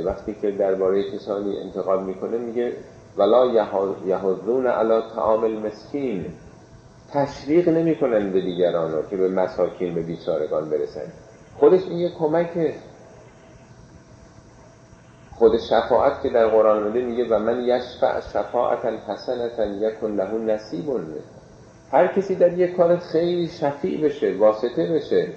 [0.05, 2.73] وقتی که درباره کسانی انتقاد می‌کنه میگه
[3.17, 3.45] ولا
[4.05, 6.25] یهودون علی طعام المسکین.
[7.11, 11.11] تشویق نمی‌کنن به دیگران رو که به مساکین به بیچارگان برسن
[11.59, 12.73] خودش این یه کمکه
[15.39, 20.85] خود شفاعت که در قرآن آمده میگه و من یشفع شفاعتا حسنتا یکن له نصیب
[21.91, 25.27] هر کسی در یه کار خیلی شفیع بشه واسطه بشه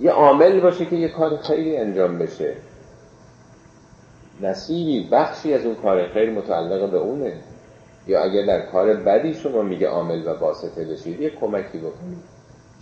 [0.00, 2.54] یه عامل باشه که یه کار خیلی انجام بشه.
[4.40, 7.32] نصیبی بخشی از اون کار خیر متعلق به اونه.
[8.06, 12.24] یا اگر در کار بدی شما میگه عامل و واسطه بشید یه کمکی بکنید.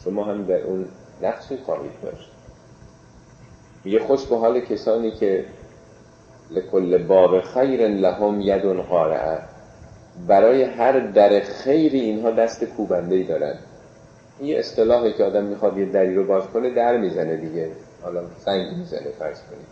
[0.04, 0.86] شما هم در اون
[1.22, 2.31] نقشی خواهید داشت.
[3.84, 5.44] میگه خوش به حال کسانی که
[6.50, 9.38] لکل باب خیر لهم یدون قارعه
[10.28, 13.54] برای هر در خیری اینها دست کوبنده ای دارن
[14.42, 17.70] یه اصطلاحی که آدم می‌خواد یه دری رو باز کنه در می‌زنه دیگه.
[18.02, 19.66] حالا سنگ می‌زنه فرض کنید.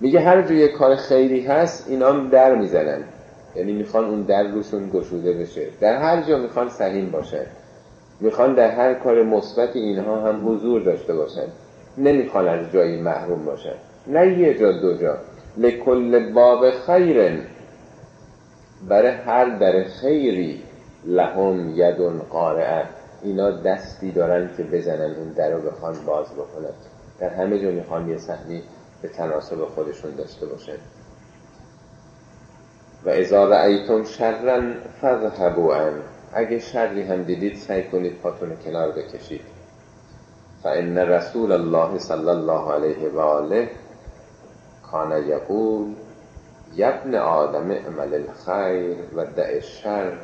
[0.00, 3.04] میگه هر جای کار خیری هست اینا در می‌زنن.
[3.56, 5.66] یعنی می‌خوان اون در روشون گشوده بشه.
[5.80, 7.46] در هر جا می‌خوان سهیم باشن.
[8.20, 11.46] می‌خوان در هر کار مثبت اینها هم حضور داشته باشن.
[11.98, 13.74] نمی‌خوان از جایی محروم باشن.
[14.06, 15.18] نه یه جا دو جا.
[15.56, 17.40] لکل باب خیرن.
[18.88, 20.62] برای هر در خیری
[21.04, 22.84] لهم یدون قارعه.
[23.22, 26.74] اینا دستی دارن که بزنن اون در رو بخوان باز بکنن.
[27.18, 28.62] در همه جا می‌خوان یه سهمی
[29.02, 30.78] به تناسب خودشون داشته باشن.
[33.04, 35.90] و ازا رأیتم شرن فذهبوا
[36.34, 39.51] اگه شری هم دیدید سعی کنید پاتون کنار بکشید.
[40.62, 43.70] فان رسول الله صلی الله علیه و آله
[44.90, 45.94] کان یقول
[46.74, 50.18] یبن آدم اعمل الخیر و دع الشر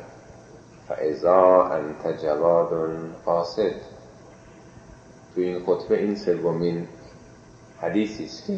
[0.87, 2.69] فاذا انت جواد
[3.25, 3.71] قاصد
[5.35, 6.87] تو این خطبه این سومین
[7.81, 8.53] حدیثی است که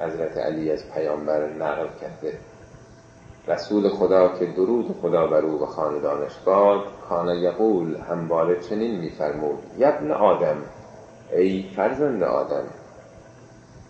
[0.00, 2.38] حضرت علی از پیامبر نقل کرده.
[3.48, 9.58] رسول خدا که درود خدا بر او و خاندانش باد کان یقول همواره چنین میفرمود
[9.78, 10.56] یبن آدم
[11.32, 12.64] ای فرزند آدم.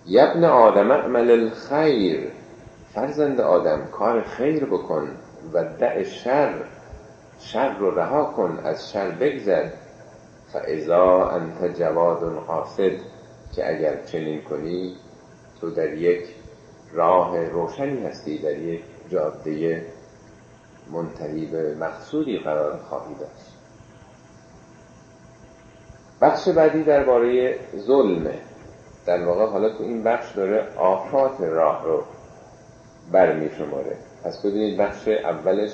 [0.07, 2.33] یبن آدم اعمل الخیر
[2.95, 5.09] فرزند آدم کار خیر بکن
[5.53, 6.55] و دع شر
[7.39, 9.67] شر رو رها کن از شر بگذر.
[10.53, 12.93] فاذا انت جواد قاصد
[13.53, 14.97] که اگر چنین کنی
[15.61, 16.25] تو در یک
[16.93, 19.87] راه روشنی هستی در یک جاده
[20.93, 23.51] منتهی به مقصودی قرار خواهی داشت.
[26.21, 28.39] بخش بعدی درباره ظلمه.
[29.07, 32.03] در واقع حالا تو این بخش داره آفات راه رو
[33.13, 35.73] برمی شماره پس ببینید بخش اولش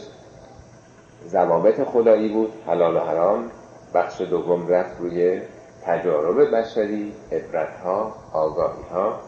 [1.28, 3.50] ضوابط خدایی بود حلال و حرام.
[3.94, 5.40] بخش دوم رفت روی
[5.84, 9.20] تجارب بشری عبرت ها آگاهی ها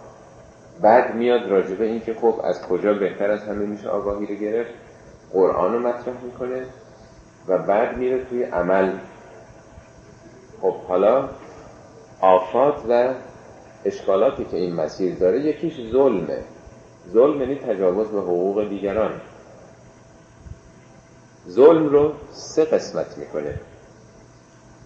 [0.83, 4.71] بعد میاد راجبه این که خب از کجا بهتر از همه میشه آگاهی رو گرفت
[5.33, 6.67] قرآن رو مطرح می‌کنه
[7.49, 8.93] و بعد میره توی عمل.
[10.63, 11.29] خب حالا
[12.21, 13.15] آفات و
[13.85, 16.39] اشکالاتی که این مسیر داره یکیش ظلمه.
[17.13, 19.11] ظلم یعنی تجاوز به حقوق دیگران.
[21.49, 23.55] ظلم رو سه قسمت می‌کنه.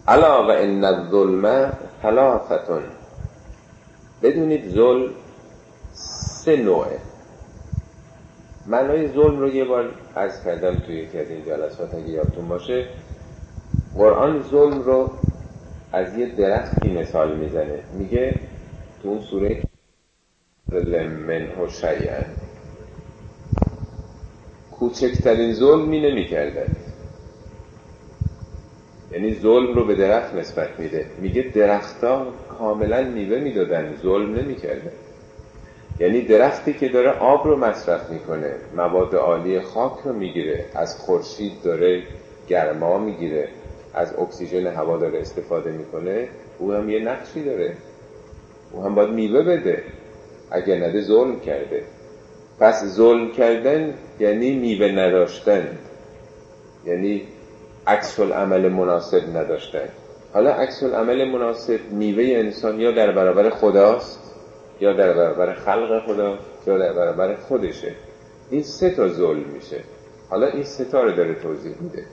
[0.08, 2.82] الا و ان الظلم ثلاثتون
[4.22, 5.10] بدونید ظلم
[6.44, 6.98] سه نوعه.
[8.66, 12.88] معنای ظلم رو یه بار از کردم توی یکی از این جلسات اگه یادتون باشه.
[13.94, 15.10] قرآن ظلم رو
[15.92, 17.78] از یه درختی مثال می‌زنه.
[17.98, 18.36] میگه
[19.02, 19.62] تو اون سوره
[21.26, 22.22] منه شیئا.
[24.72, 26.76] کوچکترین ظلمی نمی کردن
[29.12, 31.06] یعنی ظلم رو به درخت نسبت میده.
[31.18, 32.26] میگه درختها
[32.58, 33.96] کاملا میوه می‌دادن.
[34.02, 34.92] ظلم نمی‌کردن
[36.02, 41.52] یعنی درختی که داره آب رو مصرف می‌کنه مواد عالی خاک رو می‌گیره از خورشید
[41.64, 42.02] داره
[42.48, 43.48] گرما می‌گیره
[43.94, 47.76] از اکسیژن هوا داره استفاده می‌کنه او هم یه نقشی داره
[48.72, 49.82] او هم باید میوه بده
[50.50, 51.82] اگر نده ظلم کرده.
[52.60, 55.78] پس ظلم کردن یعنی میوه نداشتن
[56.86, 57.22] یعنی
[57.86, 59.88] عکس عمل مناسب نداشتن.
[60.34, 64.31] حالا عکس عمل مناسب میوه انسان یا در برابر خداست؟
[64.82, 67.94] یا در برابر خلق خدا یا در برابر خودشه.
[68.50, 69.80] این سه تا ظلم میشه.
[70.30, 72.04] حالا این سه تا رو داره توضیح میده.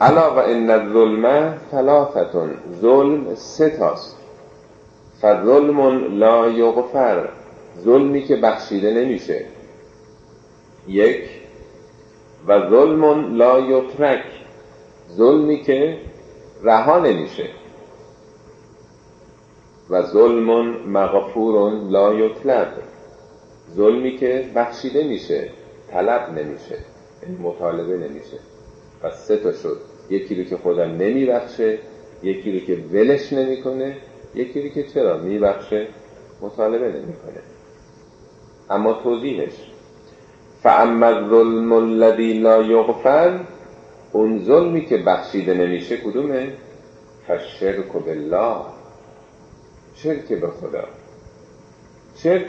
[0.00, 2.50] علا و ان الظلم ثلاثتون.
[2.80, 4.16] ظلم سه تاست.
[5.20, 7.28] فظلم لا یغفر.
[7.84, 9.44] ظلمی که بخشیده نمیشه.
[10.88, 11.24] یک
[12.46, 14.24] و ظلم لا یترک.
[15.16, 15.98] ظلمی که
[16.62, 17.61] رها نمیشه.
[19.90, 22.68] و ظلم مغفور لا یطلب.
[23.76, 25.50] ظلمی که بخشیده میشه
[25.90, 26.78] طلب نمیشه
[27.42, 28.38] مطالبه نمیشه.
[29.02, 29.76] و سه تا شد.
[30.10, 31.78] یکی رو که خدا نمیبخشه
[32.22, 33.96] یکی رو که ولش نمی‌کنه
[34.34, 35.88] یکی رو که چرا میبخشه
[36.42, 37.42] مطالبه نمی‌کنه.
[38.70, 39.70] اما توضیحش.
[40.62, 43.40] فاما الظلم الذی لا یغفر
[44.12, 46.52] اون ظلمی که بخشیده نمیشه کدومه؟
[47.28, 48.71] فشرک بالله.
[49.94, 50.84] شرک به خدا.
[52.16, 52.46] شرک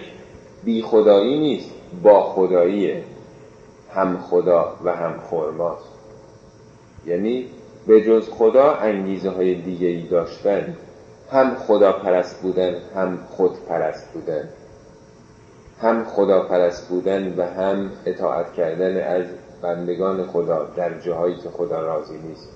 [0.63, 1.69] بی خدایی نیست
[2.03, 3.03] با خداییه.
[3.93, 5.89] هم خدا و هم خورماست
[7.05, 7.45] یعنی
[7.87, 10.77] به جز خدا انگیزه های دیگه ای داشتن
[11.31, 14.49] هم خدا پرست بودن هم خود پرست بودن.
[15.81, 19.25] هم خدا پرست بودن و هم اطاعت کردن از
[19.61, 22.49] بندگان خدا در جاهایی که خدا راضی نیست.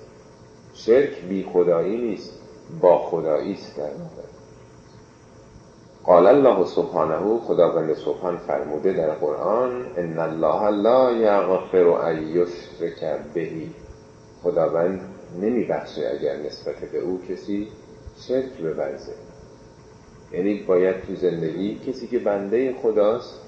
[0.74, 2.32] شرک بی خدایی نیست
[2.80, 3.76] با خدایی است.
[3.76, 3.90] در
[6.08, 13.70] قال الله سبحانه خداوند سبحان فرموده در قرآن ان الله لا یغفر ان یشرک بهی.
[14.42, 15.00] خداوند
[15.40, 17.68] نمیبخشه اگر نسبت به او کسی
[18.28, 19.12] شرک ببرزه
[20.32, 23.40] یعنی باید تو زندگی کسی که بنده خداست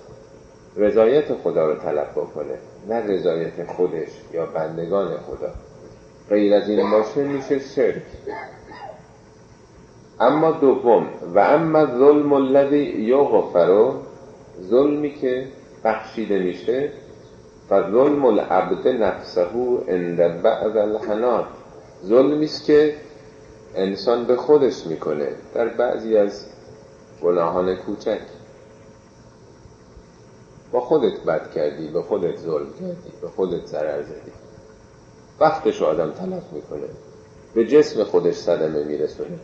[0.77, 2.59] رضایت خدا رو طلب بکنه
[2.89, 5.51] نه رضایت خودش یا بندگان خدا.
[6.29, 8.03] غیر از این باشه میشه شرک.
[10.21, 13.93] اما دوم و اما ظلم الذی یغفر
[14.63, 15.49] ظلمی که
[15.85, 16.93] بخشیده میشه
[17.71, 19.47] و ظلم العبد نفسه
[19.89, 21.47] عند بعض الحنات
[22.05, 22.95] ظلمی است که
[23.75, 26.47] انسان به خودش می‌کنه در بعضی از
[27.23, 28.21] گناهان کوچک.
[30.73, 34.33] با خودت بد کردی به خودت ظلم کردی به خودت ضرر زدی.
[35.41, 36.89] وقتش آدم تلف می‌کنه
[37.55, 39.39] به جسم خودش صدمه میرسونه.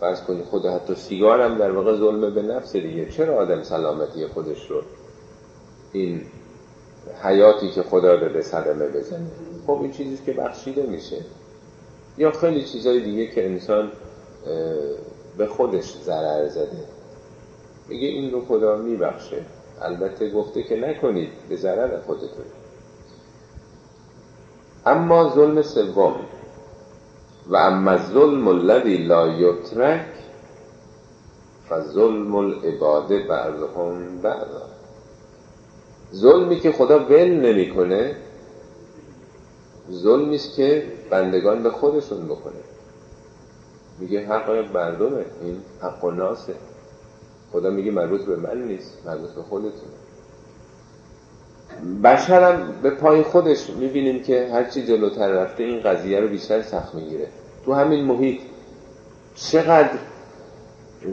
[0.00, 3.10] فرض کنی خود حتی سیگار هم در واقع ظلمه به نفس دیگه.
[3.10, 4.82] چرا آدم سلامتی خودش رو
[5.92, 6.22] این
[7.22, 9.30] حیاتی که خدا داده صدمه بزنه؟
[9.66, 11.16] خب این چیزی که بخشیده میشه.
[12.18, 13.92] یا خیلی چیزای دیگه که انسان
[15.38, 16.84] به خودش ضرر زده.
[17.88, 19.44] میگه این رو خدا میبخشه.
[19.82, 22.44] البته گفته که نکنید به ضرر خودتون.
[24.86, 26.14] اما ظلم سوم.
[27.50, 30.06] و اما ظلم الذی لا یترک
[31.80, 34.62] ظلم العباده بعضهم بعضا.
[36.14, 38.16] ظلمی که خدا ول نمی‌کنه
[39.92, 42.52] ظلمی است که بندگان به خودشون بکنه.
[43.98, 46.54] میگه حق مردمه این حق و ناسه.
[47.52, 49.88] خدا میگه مربوط به من نیست مربوط به خودتون
[52.04, 57.28] بشرم به پای خودش می‌بینیم که هرچی جلوتر رفته این قضیه رو بیشتر سخت می‌گیره.
[57.64, 58.40] تو همین محیط
[59.34, 59.98] چقدر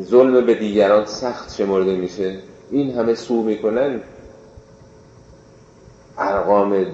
[0.04, 2.40] ظلم به دیگران سخت شمرده میشه؟
[2.72, 4.02] این همه سو می‌کنن؟
[6.18, 6.86] ارقام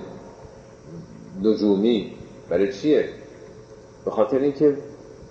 [1.43, 2.13] نجومی
[2.49, 3.09] برای چیه؟
[4.05, 4.77] به خاطر اینکه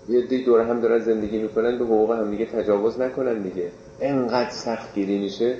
[0.09, 3.71] یه دی دور هم دارن زندگی می‌کنن به حقوق هم دیگه تجاوز نکنن دیگه.
[4.01, 5.57] انقدر سخت گیری میشه؟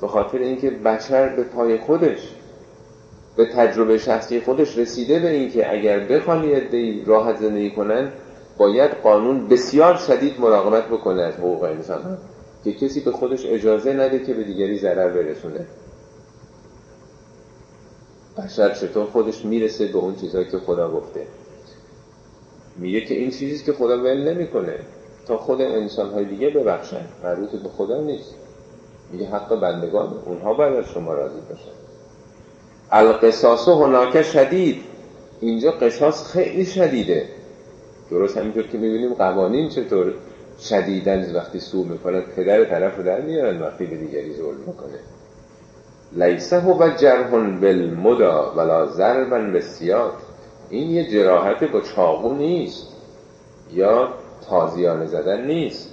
[0.00, 2.34] به خاطر اینکه بشر به پای خودش
[3.38, 6.68] به تجربه شخصی خودش رسیده به اینکه اگر بخوان یه
[7.06, 8.12] راحت زندگی کنن
[8.56, 12.18] باید قانون بسیار شدید مراقبت بکنه از حقوق انسان
[12.64, 15.66] که کسی به خودش اجازه نده که به دیگری ضرر برسونه.
[18.38, 21.26] بشر چطور خودش می‌رسه به اون چیزهایی که خدا گفته؟
[22.76, 24.78] میگه که این چیزی که خدا ول نمی‌کنه.
[25.26, 28.34] تا خود انسان های دیگه ببخشن مربوط به خدا نیست.
[29.12, 31.87] میگه حق بندگان اونها باید از شما راضی باشن.
[32.90, 34.82] القصاص هناک شدید.
[35.40, 37.28] اینجا قصاص خیلی شدیده.
[38.10, 40.14] درست همینطور که می‌بینیم قوانین چطور
[40.60, 44.98] شدیدن وقتی سو می‌کنن پدر طرف رو در میارن وقتی به دیگری ظلم می‌کنه.
[46.12, 47.30] لیسه و جرح
[47.60, 50.12] بالمدا ولا ضربا بسیار
[50.70, 52.86] این یه جراحت با چاقو نیست
[53.72, 54.08] یا
[54.48, 55.90] تازیانه زدن نیست.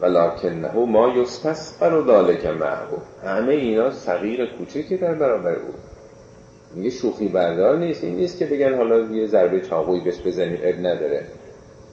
[0.00, 5.74] ولکنه ما یستسقر و دالک معهو همه اینا صغیر کوچکی در برابر او.
[6.74, 8.04] میگه شوخی بردار نیست.
[8.04, 11.24] این نیست که بگن حالا یه ضربه چاقویی بهش بزنیم اب نداره.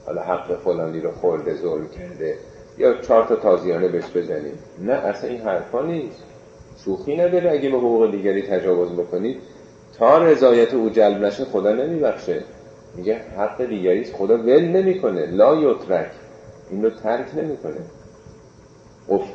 [0.05, 2.35] حالا حق فلانی رو خورده ظلم کرده.
[2.77, 6.23] یا چهار تا تازیانه بهش بزنیم نه اصلا این حرفا نیست.
[6.85, 7.51] شوخی نداره.
[7.51, 9.37] اگه به حقوق دیگری تجاوز بکنید
[9.97, 12.43] تا رضایت او جلب نشه خدا نمیبخشه.
[12.95, 15.25] میگه حق دیگری خدا ول نمی‌کنه.
[15.25, 16.11] لا یترک.
[16.71, 17.81] این رو ترک نمی‌کنه.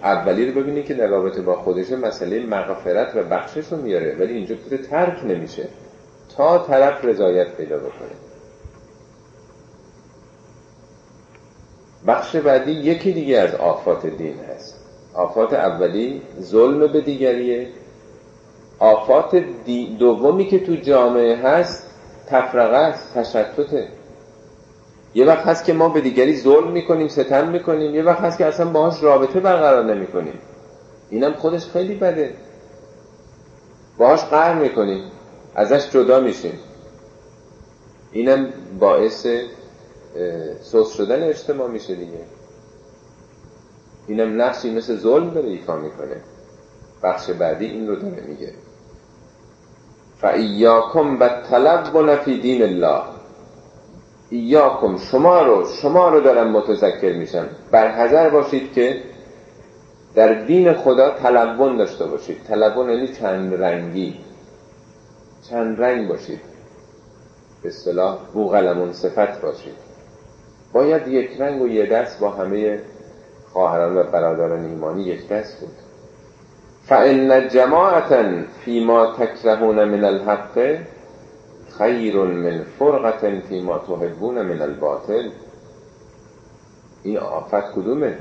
[0.02, 4.32] اولی رو ببینید که در رابطه با خودشه مسئله مغفرت و بخشش رو میاره ولی
[4.32, 5.68] اینجا که ترک نمیشه.
[6.36, 8.14] تا طرف رضایت پیدا بکنه.
[12.06, 14.84] بخش بعدی یکی دیگه از آفات دین هست.
[15.14, 17.68] آفات اولی ظلم به دیگریه.
[18.78, 19.36] آفات
[19.98, 21.90] دومی که تو جامعه هست
[22.26, 23.88] تفرقه است تشتته.
[25.14, 27.94] یه وقت هست که ما به دیگری ظلم می‌کنیم ستم می‌کنیم.
[27.94, 30.38] یه وقت هست که اصلا باهاش رابطه برقرار نمی‌کنیم.
[31.10, 32.34] اینم خودش خیلی بده.
[33.98, 35.02] باهاش قهر می‌کنیم.
[35.54, 36.58] ازش جدا میشیم.
[38.12, 38.48] اینم
[38.80, 39.26] باعث
[40.62, 42.20] سوس شدن اجتماع میشه دیگه.
[44.06, 46.16] اینم نقشی مثل ظلم داره ایفا می‌کنه.
[47.02, 48.52] بخش بعدی این رو داره میگه.
[50.20, 53.02] فایاکم و طلب فی دین الله
[54.35, 57.47] ایاکم شما رو شما رو دارم متذکر میشم.
[57.70, 59.03] بر حذر باشید که
[60.14, 62.45] در دین خدا تلون داشته باشید.
[62.49, 64.20] تلون یعنی چند رنگی.
[65.51, 66.41] چند رنگ باشید.
[67.62, 69.74] به اصطلاح بوغلمون صفت باشید.
[70.72, 72.80] باید یک رنگ و یه دست با همه
[73.53, 75.74] خواهران و برادران ایمانی یک دست بود.
[76.87, 78.24] فان جماعتا
[78.64, 80.78] فیما تکرهون من الحق
[81.78, 85.30] خیر من فرقة فیما تحبون من الباطل.
[87.02, 88.18] این آفت کدومه؟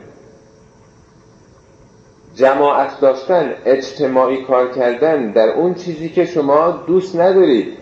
[2.36, 7.78] جماعت داشتن اجتماعی کار کردن در اون چیزی که شما دوست ندارید.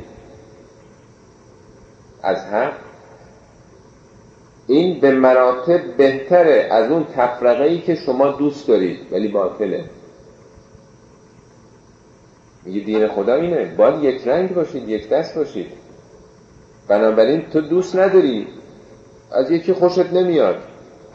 [2.24, 2.74] از حق؟
[4.68, 9.86] این به مراتب بهتره از اون تفرقه ای که شما دوست دارید ولی باطله.
[12.66, 13.66] میگه دین خدا اینه.
[13.78, 15.68] باید یک رنگ باشید یک دست باشید.
[16.88, 18.48] بنابراین تو دوست نداری.
[19.32, 20.58] از یکی خوشت نمیاد.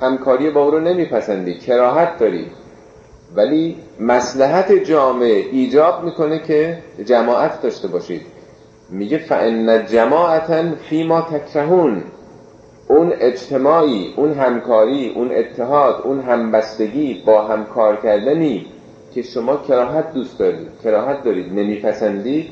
[0.01, 1.55] همکاری با او رو نمیپسندی.
[1.55, 2.47] کراهت داری.
[3.37, 8.23] ولی مسلحت جامعه ایجاب می‌کنه که جماعت داشته باشید.
[8.91, 12.03] میگه فان جماعتا فیما تکرهون
[12.89, 18.67] اون اجتماعی اون همکاری اون اتحاد اون همبستگی با همکار کردنی.
[19.17, 22.51] که شما کراهت دوست دارید کراهت دارید نمیپسندید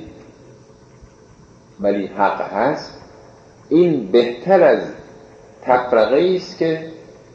[1.81, 3.01] ولی حق هست.
[3.69, 4.81] این بهتر از
[5.63, 6.87] تفرقه است که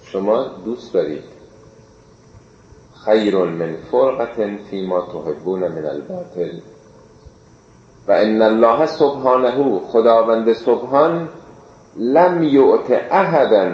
[0.04, 1.24] شما دوست دارید.
[3.06, 6.60] خیر من فرقة فيما تحبون من الباطل.
[8.08, 11.30] و ان الله سبحانه خداوند سبحان
[11.98, 13.72] لم یعت احدا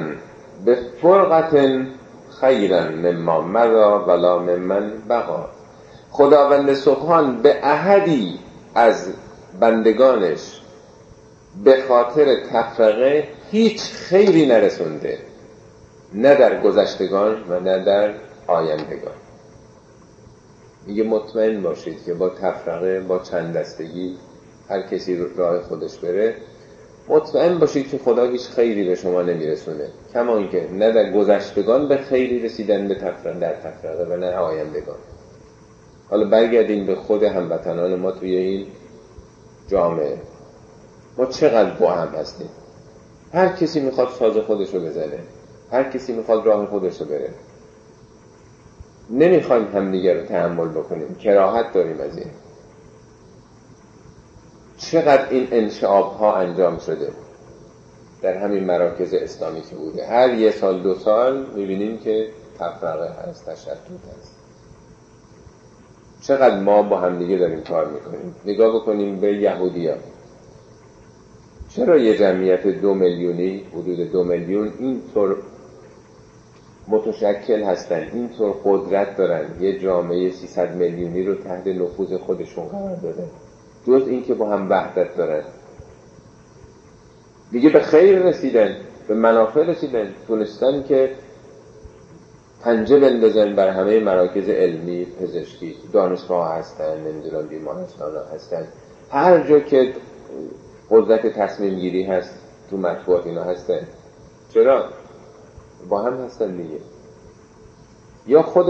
[0.65, 1.85] به فرقة
[2.41, 5.49] خیرا مما مضا ولا ممن بقا
[6.11, 8.39] خداوند سبحان به احدی
[8.75, 9.07] از
[9.59, 10.61] بندگانش
[11.63, 15.17] به خاطر تفرقه هیچ خیری نرسونده
[16.13, 18.13] نه در گذشتگان و نه در
[18.47, 19.15] آیندگان.
[20.87, 24.17] میگه مطمئن باشید که با تفرقه با چند دستگی
[24.69, 26.35] هر کسی راه خودش بره.
[27.07, 29.87] مطمئن باشید که خدا هیچ خیری به شما نمیرسونه.
[30.13, 34.97] کما اینکه نه در گذشتگان به خیری رسیدن به تفرقه در تفرقه و نه آیندگان.
[36.09, 38.67] حالا برگردیم به خود هموطنان ما توی این
[39.67, 40.17] جامعه.
[41.17, 42.49] ما چقدر با هم هستیم؟
[43.33, 45.19] هر کسی می‌خواد ساز خودش رو بزنه.
[45.71, 47.29] هر کسی می‌خواد راه خودش رو بره.
[49.09, 51.15] نمی‌خوایم همدیگه رو تحمل بکنیم.
[51.15, 52.27] کراهت داریم از این.
[54.77, 57.11] چقدر این انشعاب ها انجام شده
[58.21, 60.05] در همین مراکز اسلامی که بوده.
[60.05, 62.27] هر یه سال دو سال می‌بینیم که
[62.59, 63.77] تفرقه هست تشتت
[64.19, 64.35] هست.
[66.21, 69.95] چقدر ما با همدیگه داریم کار می‌کنیم؟ نگاه بکنیم به یهودی ها.
[71.69, 75.37] چرا یه جمعیت دو میلیونی حدود دو میلیون اینطور
[76.87, 83.23] متشکل هستن اینطور قدرت دارن؟ یه جامعه 300 میلیونی رو تحت نفوذ خودشون قرار داده
[83.87, 85.43] جز اینکه با هم وحدت دارن
[87.51, 88.75] دیگه به خیر رسیدن
[89.07, 91.15] به منافع رسیدن تونستن که
[92.61, 98.67] پنجه بندازن بر همه مراکز علمی پزشکی دانشگاه هستن نمی‌دونم بیمارستان هستن.
[99.11, 99.93] هر جا که
[100.89, 102.29] قدرت تصمیم گیری هست
[102.69, 103.87] تو مطبوعات اینا هستن.
[104.53, 104.85] چرا؟
[105.89, 106.79] با هم هستن دیگه.
[108.27, 108.65] یا خود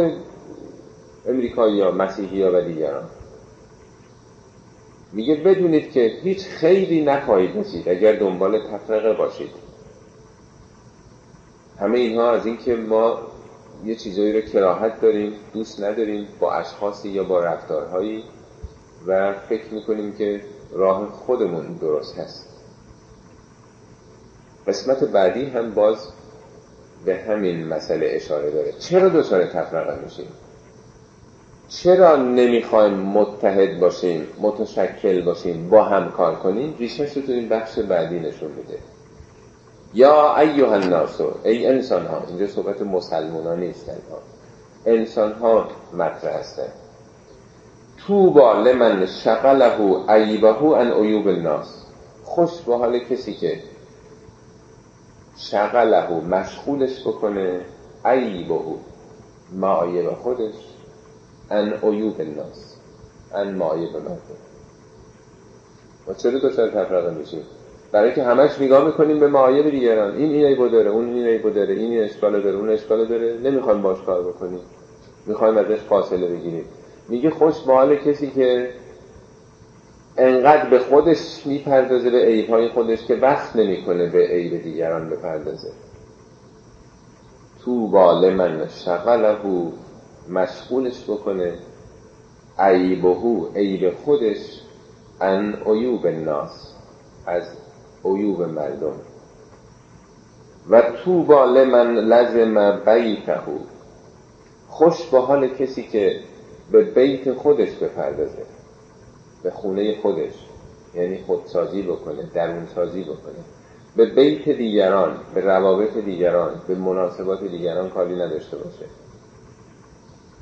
[1.28, 3.04] امریکایی یا مسیحی یا و دیگران
[5.16, 7.90] میگه بدونید که هیچ خیلی نخواهید رسید.
[7.90, 9.50] اگر دنبال تفرقه باشید.
[11.80, 13.20] همه اینها از اینکه ما
[13.86, 18.24] یه چیزایی رو کراهت داریم دوست نداریم با اشخاصی یا با رفتارهایی
[19.08, 20.42] و فکر می‌کنیم که
[20.72, 22.50] راه خودمون درست هست.
[24.68, 25.98] قسمت بعدی هم باز
[27.06, 28.72] به همین مسئله اشاره داره.
[28.80, 30.28] چرا دچار تفرقه میشیم؟
[31.70, 37.80] چرا نمی‌خوایم متحد باشیم متشکل باشیم با هم کار کنیم ریشش رو تو این بخش
[37.80, 38.78] بعدی نشون میده.
[39.94, 44.18] یا ایوه الناس ای انسان ها اینجا صحبت مسلمان نیست ها
[44.86, 46.68] انسان ها مطرح هستن.
[48.08, 51.86] توبا لمن شغله عیبه ان عیوب الناس.
[52.24, 53.60] خوش به حال کسی که
[55.38, 57.62] شغله مشغولش بکنه
[58.06, 58.60] عیبه
[59.54, 60.75] معایب خودش.
[61.52, 62.76] ان عیوب الناس
[63.36, 64.18] ان معایب مردم.
[66.08, 67.42] و چرا دچار تفرقه میشیم؟
[67.92, 70.16] برای که همش نگاه می‌کنیم به معایب دیگران.
[70.16, 73.38] این این عیبو داره اون این عیبو داره این اشکال داره اون اشکال داره.
[73.44, 74.60] نمی‌خوایم باش کار بکنیم.
[75.26, 76.66] می‌خوایم ازش فاصله بگیریم.
[77.10, 78.70] میگه خوش به حال کسی که
[80.18, 85.72] انقدر به خودش می‌پردازه به عیبهای خودش که وقت نمی‌کنه به عیب دیگران بپردازه.
[87.66, 89.36] تو باله من شغله
[90.30, 91.54] مشغولش بکنه.
[92.60, 94.62] عیبهو عیب خودش
[95.22, 96.72] ان عیوب الناس
[97.26, 97.44] از
[98.06, 98.96] عیوب مردم.
[100.70, 103.58] و تو باله من لزم بیتهو
[104.68, 106.20] خوش به حال کسی که
[106.72, 108.46] به بیت خودش بپردازه
[109.44, 110.34] به خونه خودش
[110.96, 113.44] یعنی خودسازی بکنه درون سازی بکنه.
[113.96, 118.86] به بیت دیگران به روابط دیگران به مناسبات دیگران کاری نداشته باشه.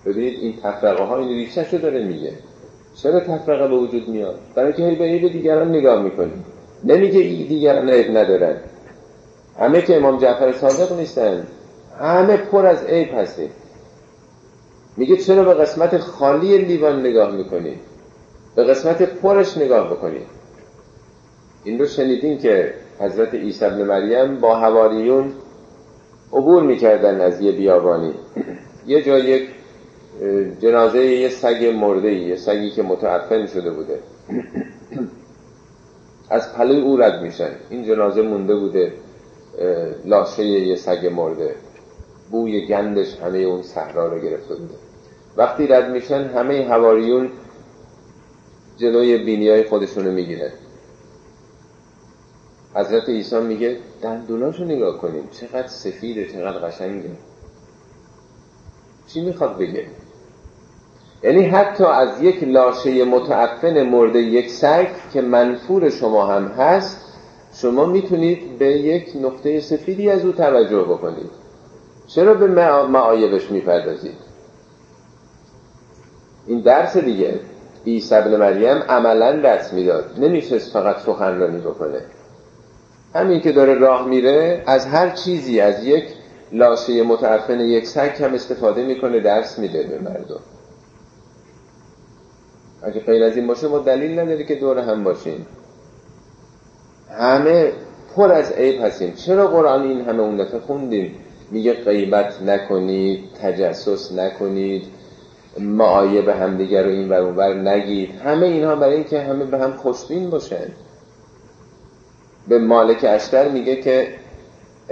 [0.06, 2.32] ببینید این تفرقه ها این ریشش داره میگه.
[2.96, 6.46] چرا تفرقه به وجود میاد؟ برای که به عیب دیگران نگاه می‌کنیم.
[6.84, 8.58] نمیگه دیگران عیب ندارن.
[9.60, 11.48] همه که امام جعفر صادق نیستن.
[12.00, 13.50] همه پر از عیب هستیم
[14.98, 17.80] میگه چرا به قسمت خالی لیوان نگاه می‌کنید؟
[18.56, 20.28] به قسمت پرش نگاه بکنید.
[21.64, 25.34] این رو شنیدین که حضرت عیسی ابن مریم با حواریون
[26.34, 28.14] عبور می‌کردن از یه بیابانی.
[28.88, 29.50] یه جا یک
[30.60, 34.00] جنازه یه سگ مرده یه سگی که متعفن شده بوده.
[36.30, 37.50] از پلوی او رد میشن.
[37.70, 38.94] این جنازه مونده بوده
[40.06, 41.56] لاشه یه سگ مرده.
[42.32, 44.76] بوی گندش همه اون صحرا رو گرفته بوده.
[45.38, 47.30] وقتی رد میشن همه هواریون
[48.78, 50.52] جلوی بینی های خودشونو می‌گیرن.
[52.76, 57.10] حضرت عیسی میگه دندوناشو نگاه کنیم چقدر سفیده چقدر قشنگه.
[59.08, 59.88] چی می‌خواد بگه؟
[61.24, 66.98] یعنی حتی از یک لاشه متعفن مرده یک سگ که منفور شما هم هست
[67.54, 71.30] شما می‌تونید به یک نقطه سفیدی از او توجه بکنید.
[72.08, 72.48] چرا به
[72.88, 74.18] معایبش می‌پردازید؟
[76.48, 77.40] این درس دیگه
[77.86, 80.06] عیسی ابن مریم عملا درس می‌داد.
[80.18, 82.02] نمیشست فقط سخنرانی بکنه.
[83.16, 86.04] همین که داره راه میره از هر چیزی از یک
[86.52, 90.40] لاشه متعفن یک سگ هم استفاده می‌کنه درس میده به مردم.
[92.84, 95.46] اگه غیر از این باشه ما دلیل نداره که دور هم باشیم.
[97.20, 97.72] همه
[98.16, 99.14] پر از عیب هستیم.
[99.14, 101.16] چرا قرآن این همه اون دفعه خوندیم؟
[101.52, 104.84] میگه غیبت نکنید تجسس نکنید
[105.60, 108.10] معایب همدیگر رو این ور اونور نگید.
[108.26, 110.68] همه اینها برای اینکه همه به هم خوشبین باشن.
[112.48, 114.08] به مالک اشتر میگه که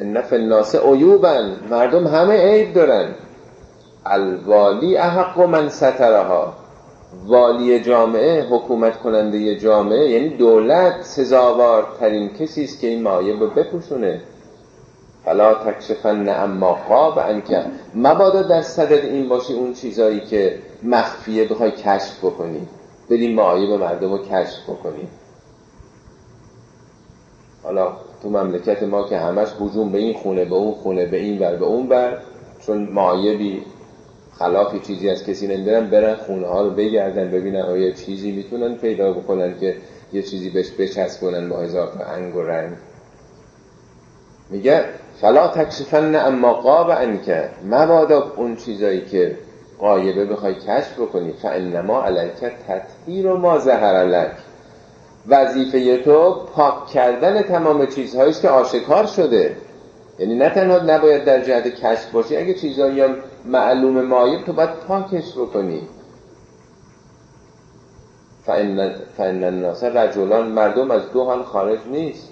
[0.04, 3.10] نف الناس عیوبن مردم همه عیب دارن.
[4.06, 6.61] الوالی احق من سترها
[7.26, 14.22] والی جامعه حکومت کننده جامعه یعنی دولت سزاوارترین کسی است که این معایب رو بپوشونه.
[15.26, 17.66] فلا تکشفن اما قاب انکه.
[17.96, 22.68] مبادا در صدد این باشی اون چیزایی که مخفیه بخوای کشف بکنی.
[23.10, 25.08] بریم معایب مردم رو کشف بکنی.
[27.64, 31.40] حالا تو مملکت ما که همش هجوم به این خونه به اون خونه به این
[31.40, 32.18] ور به اون بر
[32.66, 33.64] چون معایبی
[34.42, 39.12] خلافی چیزی از کسی نمیدارن برن خونه ها رو بگردن ببینن آیا چیزی می‌تونن پیدا
[39.14, 39.76] بکنن که
[40.14, 42.72] یه چیزی بهش بچسبونن با تا انگ و رنگ.
[44.50, 44.86] میگه
[45.22, 49.38] فلا تکشفن اما قاب انکه مبادا اون چیزایی که
[49.80, 52.34] قایبه بخوای کشف بکنی فانما علیک
[52.68, 54.32] تطهیر و ما زهر لک.
[55.28, 59.56] وظیفه تو پاک کردن تمام چیزهایی که آشکار شده.
[60.20, 63.16] یعنی نه تنها نباید در جهت کشف باشی اگه چیزهایی هم
[63.46, 65.82] معلوم مایب تو باید پاکش بکنی.
[69.18, 72.30] فان الناس رجلان مردم از دو حال خارج نیست.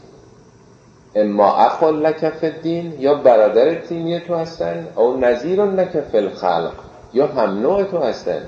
[1.16, 6.74] اما اخل لکف دین یا برادر تیمی تو هستن او نظیر لکف الخلق
[7.14, 8.42] یا هم نوع تو هستن.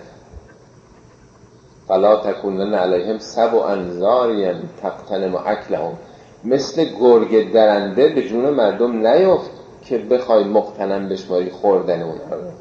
[1.88, 5.97] فلا تکونن علیهم سب و انذاریم تقتنم اکلهم.
[6.43, 12.52] مثل گرگ درنده به جون مردم نیفت که بخوای مقتنم بشماری خوردن اونها رو.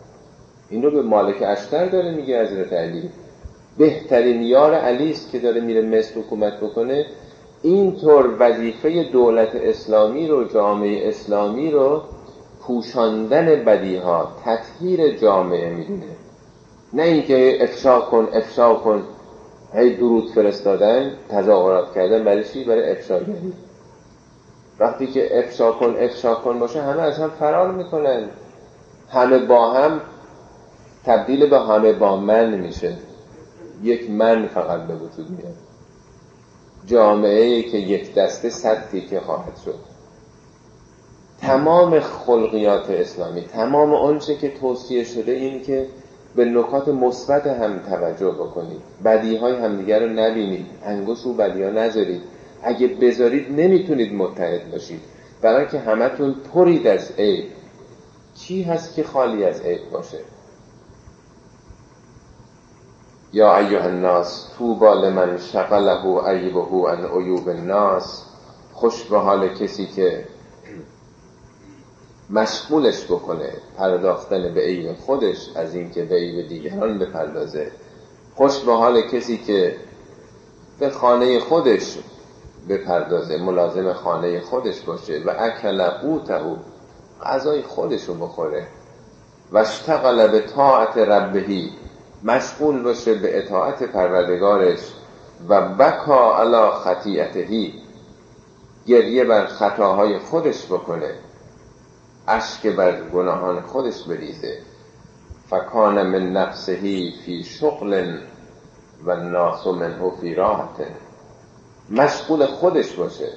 [0.71, 3.11] این رو به مالک اشتر داره میگه حضرت علی.
[3.79, 7.07] بهترین یار علی است که داره میره مصر حکومت بکنه.
[7.63, 12.03] اینطور وظیفه دولت اسلامی رو جامعه اسلامی رو
[12.61, 16.07] پوشاندن بدیها تطهیر جامعه می‌دونه.
[16.93, 19.03] نه اینکه افشا کن افشا کن.
[19.75, 23.53] هی درود فرستادن تظاهرات کردن برای چی؟ برای افشاگری
[24.81, 28.29] وقتی که افشا کن افشا کن باشه همه از هم فرار می‌کنن.
[29.11, 30.01] همه با هم
[31.05, 32.97] تبدیل به همه با من میشه.
[33.83, 35.55] یک من فقط به وجود میاد.
[36.87, 39.79] جامعه ای که یک دسته صد که خواهد شد.
[41.41, 45.87] تمام خلقیات اسلامی تمام آنچه که توصیه شده این که
[46.37, 48.81] به نکات مثبت هم توجه بکنید.
[49.05, 50.67] بدی های همدیگر رو نبینید.
[50.85, 52.23] انگوش رو بدی ها نذارید.
[52.63, 55.01] اگه بذارید نمی‌تونید متحد باشید.
[55.43, 57.45] برای که همتون پرید از عیب.
[58.35, 60.19] چی هست که خالی از عیب باشه؟
[63.33, 68.25] یا ایها الناس توبا لمن شغله عیبه عن عیوب الناس.
[68.73, 70.27] خوش به حال کسی که
[72.31, 77.71] مشغولش بکنه پرداختن به عیب خودش از اینکه به عیب دیگران بپردازه.
[78.35, 79.77] خوش به حال کسی که
[80.79, 81.99] به خانه خودش
[82.69, 86.41] بپردازه ملازم خانه خودش باشه و اکل قوته
[87.23, 88.67] غذای خودش رو بخوره.
[89.53, 91.71] و اشتغل به طاعت ربهی
[92.25, 94.93] مشغول باشه به اطاعت پروردگارش
[95.49, 97.75] و بکا علا خطیعتهی
[98.87, 101.15] گریه بر خطاهای خودش بکنه.
[102.29, 104.59] اشک بر گناهان خودش بریزه.
[105.51, 108.19] فکان من نفسهی فی شغل
[109.05, 110.87] و ناس منه فی راحت.
[111.91, 113.29] مشغول خودش باشه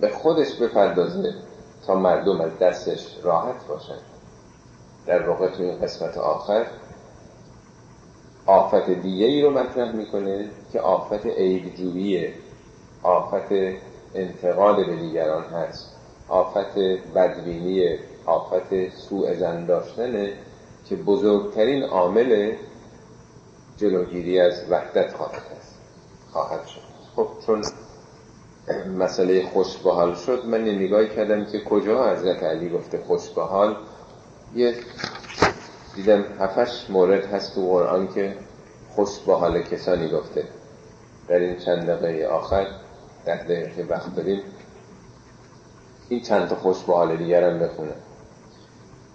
[0.00, 1.34] به خودش بپردازه
[1.86, 3.98] تا مردم از دستش راحت باشن.
[5.06, 6.66] در واقع توی این قسمت آخر
[8.46, 12.34] آفت دیگه ای رو مطرح می‌کنه که آفت عیبجوییه
[13.02, 13.52] آفت
[14.14, 15.90] انتقاد به دیگران هست
[16.28, 16.78] آفت
[17.14, 20.32] بدبینی آفت سوء زن داشتنه
[20.88, 22.52] که بزرگترین عامل
[23.76, 25.74] جلوگیری از وحدت خواهد هست
[26.32, 26.80] خواهد شد.
[27.16, 27.64] خب چون
[28.98, 30.44] مسئله خوش حال شد.
[30.44, 33.76] من یه نگاهی کردم که کجا حضرت علی گفته خوش حال
[34.54, 34.74] یه
[35.94, 38.36] دیدم هفتش مورد هست تو قرآن که
[38.90, 40.44] خوش با حال کسانی گفته.
[41.28, 42.66] در این چند دقیقه آخر
[43.26, 44.42] ده دقیقه وقت داریم.
[46.08, 47.96] این چند تا خوش با حال دیگر هم بخونم.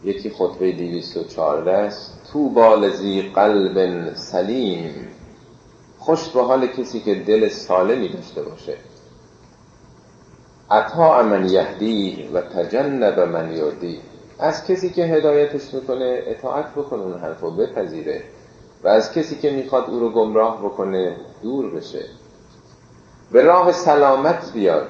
[0.03, 2.29] یکی خطبه دیویست و چارده است.
[2.33, 5.07] تو بالزی قلب سلیم.
[5.99, 8.77] خوش به حال کسی که دل سالمی داشته باشه.
[10.71, 13.99] عطا من یهدی و تجنب من یردی.
[14.39, 18.23] از کسی که هدایتش می‌کنه اطاعت بکنه اون حرف رو بپذیره.
[18.83, 22.05] و از کسی که می‌خواد او رو گمراه بکنه دور بشه.
[23.31, 24.87] به راه سلامت بیاد.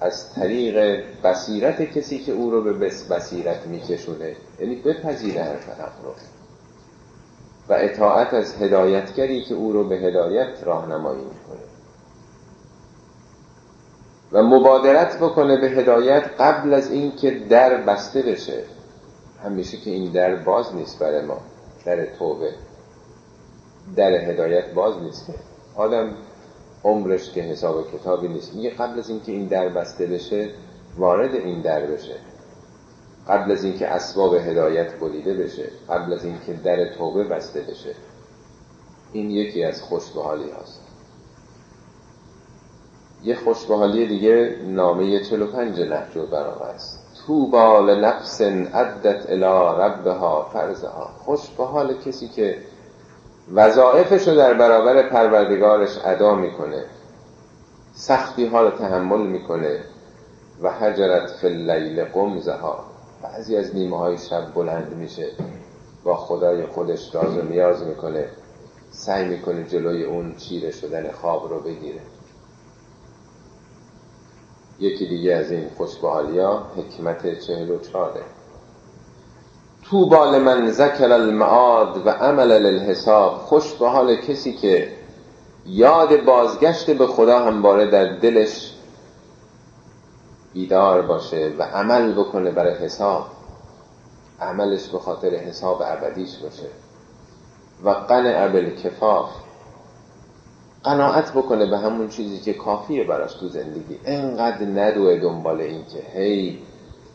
[0.00, 2.72] از طریق بصیرت کسی که او رو به
[3.10, 4.36] بصیرت میکشونه.
[4.60, 6.12] یعنی بپذیره حرف حق رو.
[7.68, 11.45] و اطاعت از هدایتگری که او رو به هدایت راهنمایی می‌کنه
[14.32, 18.62] و مبادرت بکنه به هدایت قبل از اینکه در بسته بشه.
[19.44, 21.38] همیشه که این در باز نیست برای ما
[21.84, 22.52] در توبه.
[23.96, 25.26] در هدایت باز نیست.
[25.26, 25.32] که
[25.76, 26.14] آدم
[26.84, 28.54] عمرش که حساب کتابی نیست.
[28.54, 30.50] میگه قبل از اینکه این در بسته بشه
[30.98, 32.14] وارد این در بشه.
[33.28, 35.68] قبل از اینکه اسباب هدایت بریده بشه.
[35.88, 37.94] قبل از اینکه در توبه بسته بشه.
[39.12, 40.85] این یکی از خوشبحالی هست
[43.24, 51.50] یه خوشبحالی دیگه نامه 45 نهج البلاغه است توبا لنفس عدت الى ربها فرزها خوش
[51.58, 52.58] به حال کسی که
[53.54, 56.84] وظایفش رو در برابر پروردگارش ادا می‌کنه
[57.94, 59.80] سختی ها رو تحمل می‌کنه
[60.62, 62.84] و حجرت فی اللیل قمزها.
[63.22, 65.26] بعضی از نیمه های شب بلند میشه
[66.04, 68.28] با خدای خودش راز و نیاز می‌کنه
[68.90, 72.00] سعی می‌کنه جلوی اون چیره شدن خواب رو بگیره.
[74.80, 78.22] یکی دیگه از این خوشبحالی ها حکمت چهل و چاره
[79.82, 84.92] تو بال من ذکر المعاد و عمل للحساب خوش به حال کسی که
[85.66, 88.72] یاد بازگشت به خدا همواره در دلش
[90.52, 93.26] بیدار باشه و عمل بکنه برای حساب
[94.40, 96.66] عملش به خاطر حساب ابدیش باشه.
[97.84, 99.30] و قنع کفاف
[100.86, 103.98] قناعت بکنه به همون چیزی که کافیه براش تو زندگی.
[104.04, 106.58] انقدر ندوه دنبال این که هی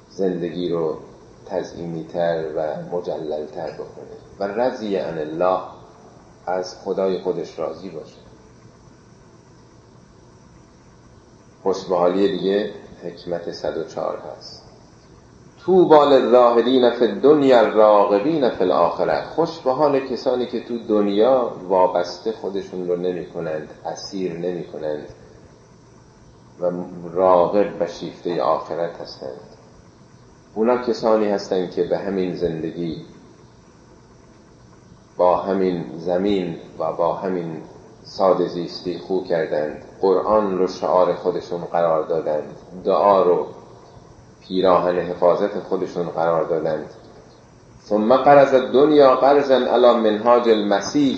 [0.09, 0.97] زندگی رو
[1.45, 4.17] تزئینی تر و مجلل تر بکنه.
[4.39, 5.61] و رضی عن الله
[6.45, 8.15] از خدای خودش راضی باشه.
[11.63, 14.60] خوشبحالی دیگه حکمت 104 هست.
[15.65, 21.51] تو بال راهدین فی دنیا راغبین فی الاخره خوش به حال کسانی که تو دنیا
[21.67, 25.07] وابسته خودشون رو نمی کنند اسیر نمی کنند
[26.59, 26.71] و
[27.13, 29.39] راغب و شیفته آخرت هستند.
[30.55, 33.05] اونا کسانی هستند که به همین زندگی
[35.17, 37.61] با همین زمین و با همین
[38.03, 39.83] ساده زیستی خو کردند.
[40.01, 42.55] قرآن رو شعار خودشون قرار دادند.
[42.85, 43.47] دعا رو
[44.51, 46.85] پیراهن حفاظت خودشون قرار دادند.
[47.83, 51.17] ثم قرض دنیا قرضا علی منهاج المسیح.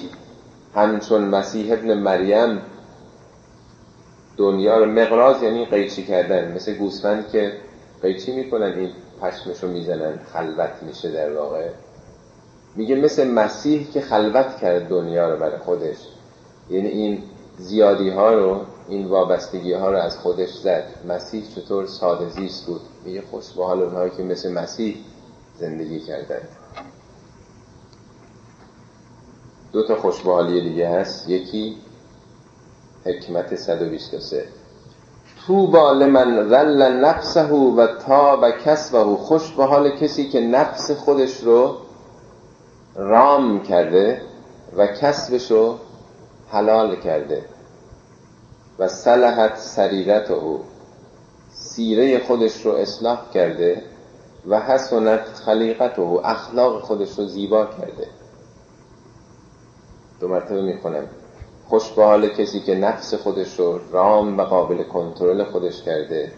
[0.75, 2.61] همچون مسیح ابن مریم
[4.38, 6.51] دنیا رو مقراض یعنی قیچی کردن.
[6.55, 7.53] مثل گوسفند که
[8.01, 8.89] قیچی می‌کنن این
[9.21, 11.69] پشمشو می‌زنن خلوت میشه در واقع.
[12.75, 15.97] میگه مثل مسیح که خلوت کرد دنیا رو برای خودش.
[16.69, 17.23] یعنی این
[17.57, 20.84] زیادی ها رو این وابستگی ها رو از خودش زد.
[21.07, 24.97] مسیح چطور ساده زیست بود؟ میگه خوش به حال اونهایی که مثل مسیح
[25.59, 26.41] زندگی کردن
[29.71, 31.29] دو تا خوشبحالی دیگه هست.
[31.29, 31.77] یکی
[33.05, 34.45] حکمت 123
[35.47, 39.03] تو لمن ذل نفسه و تاب کسبه.
[39.03, 41.77] خوش به حال کسی که نفس خودش رو
[42.95, 44.21] رام کرده
[44.77, 45.77] و کسبش رو
[46.51, 47.52] حلال کرده.
[48.80, 50.36] و صلحت سریرته
[51.51, 53.82] سیره خودش رو اصلاح کرده
[54.47, 58.07] و حسنت خلیقته اخلاق خودش رو زیبا کرده.
[60.19, 61.07] دو مرتبه می‌خونم.
[61.67, 66.32] خوش به حال کسی که نفس خودش رو رام و قابل کنترل خودش کرده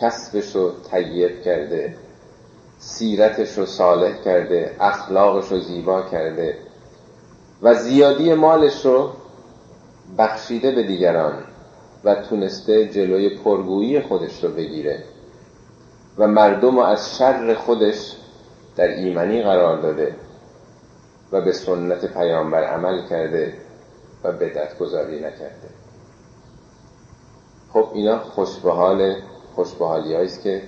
[0.00, 1.94] کسبش رو طیب کرده
[2.78, 6.58] سیرتش رو صالح کرده اخلاقش رو زیبا کرده
[7.62, 9.10] و زیادی مالش رو
[10.18, 11.44] بخشیده به دیگران.
[12.04, 15.04] و تونسته جلوی پرگویی خودش رو بگیره
[16.18, 18.16] و مردم رو از شر خودش
[18.76, 20.14] در ایمنی قرار داده
[21.32, 23.54] و به سنت پیامبر عمل کرده
[24.24, 25.68] و بدعت گذاری نکرده.
[27.72, 29.14] خب اینا خوشبحال
[29.54, 30.62] خوشبحالی است که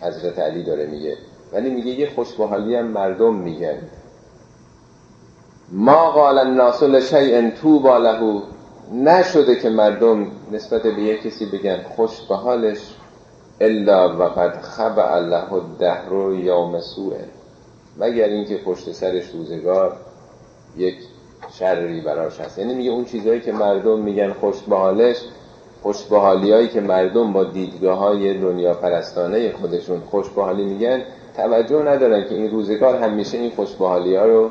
[0.00, 1.16] حضرت علی داره میگه.
[1.52, 3.78] ولی میگه یه خوشبحالی هم مردم میگن.
[5.72, 8.42] ما قال الناس لشیء تو له.
[8.92, 12.94] نشده که مردم نسبت به یه کسی بگن خوش به حالش
[13.60, 17.12] الا وقد خبع الله الدهر یوم سوء.
[17.98, 19.96] مگر اینکه پشت سرش روزگار
[20.76, 20.94] یک
[21.52, 22.58] شرری براش هست.
[22.58, 25.16] یعنی میگه اون چیزهایی که مردم میگن خوش به حالش
[25.82, 31.02] خوش به که مردم با دیدگاه های دنیا پرستانه خودشون خوش به حالی میگن
[31.36, 34.50] توجه ندارن که این روزگار همیشه این خوش به رو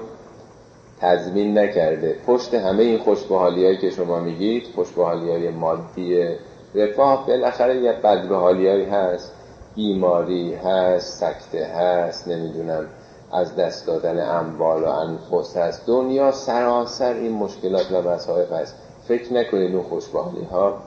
[1.02, 2.16] تضمین نکرده.
[2.28, 6.28] پشت همه این خوش به هایی که شما میگید خوش به های مادی
[6.76, 9.32] رفاه بالاخره یه بد هایی هست.
[9.76, 12.86] بیماری هست سکته هست نمی‌دونم
[13.34, 15.88] از دست دادن اموال و انفس هست.
[15.88, 18.76] دنیا سراسر این مشکلات و مسائل هست.
[19.08, 20.78] فکر نکنید اون خوشبحالی ها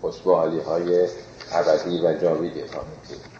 [0.00, 1.08] خوشبحالی های
[1.52, 3.36] ابدی و جاویدی خواهید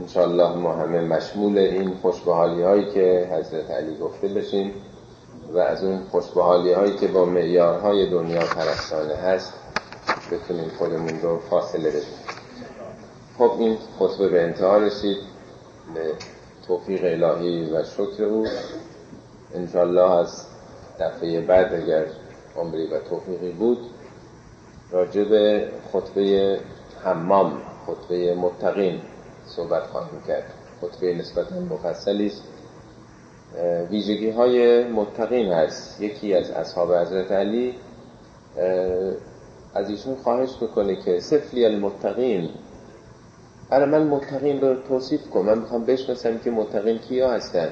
[0.00, 4.72] انشالله ما همه مشمول این خوشبحالی هایی که حضرت علی گفته بشیم.
[5.52, 9.52] و از اون خوشبحالی هایی که با معیارهای دنیا پرستانه هست
[10.32, 12.18] بتونیم خودمون رو فاصله بدیم.
[13.38, 15.16] خب این خطبه به انتها رسید.
[15.94, 16.12] به
[16.66, 18.46] توفیق الهی و شکر او.
[19.54, 20.46] انشالله از
[21.00, 22.04] دفعه بعد اگر
[22.56, 23.78] عمری و توفیقی بود
[24.90, 26.58] راجع به خطبه
[27.04, 29.00] حمام خطبه متقین
[29.46, 30.52] صحبت خواهیم کرد.
[30.80, 32.42] خطبه نسبت مفصلی است.
[33.90, 36.00] ویژگی های متقین هست.
[36.00, 37.74] یکی از اصحاب حضرت علی
[39.74, 42.48] از ایشون خواهش بکنه که سفلی المتقین.
[43.70, 47.68] برای من متقین رو توصیف کن من می‌خوام بشناسم که متقین کیا هستن.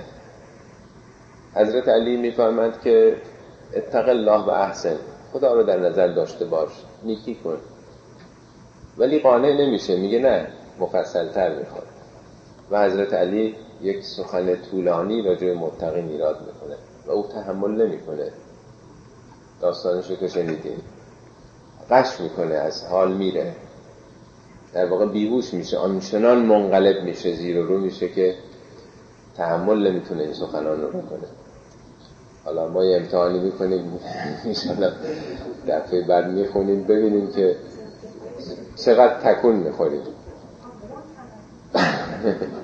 [1.54, 3.16] حضرت علی میفرمند که
[3.76, 4.96] اتق الله و احسن.
[5.32, 6.70] خدا رو در نظر داشته باش.
[7.02, 7.56] نیکی کن.
[8.98, 9.96] ولی قانع نمیشه.
[9.96, 10.46] میگه نه
[10.80, 11.86] مفصل تر می‌خواد.
[12.70, 13.54] و حضرت علی
[13.84, 16.76] یک سخن طولانی راجع به متقین ایراد می‌کنه
[17.06, 18.30] و او تحمل نمی‌کنه.
[19.60, 20.82] داستانش رو که شنیدیم
[21.90, 23.52] قش می‌کنه از حال میره.
[24.74, 28.34] در واقع بیهوش میشه آنچنان منقلب میشه زیر و رو میشه که
[29.36, 31.28] تحمل نمی‌تونه این سخنان رو بکنه.
[32.44, 34.00] حالا ما یه امتحانی می‌کنیم.
[34.44, 34.92] میشالا
[35.68, 37.56] دفعه بعد می‌خونیم ببینیم که
[38.76, 40.02] چقدر تکون می‌خوریم.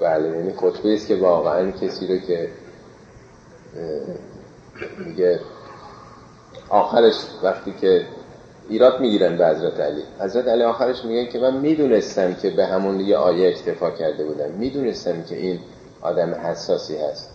[0.00, 2.48] بله یعنی خطبه است که واقعا کسی رو که
[4.98, 5.40] میگه
[6.68, 8.06] آخرش وقتی که
[8.68, 10.02] ایراد می‌گیرن به حضرت علی.
[10.20, 14.50] حضرت علی آخرش میگن که من می‌دونستم که به همون یه آیه اکتفا کرده بودم.
[14.50, 15.60] می‌دونستم که این
[16.00, 17.30] آدم حساسی هست.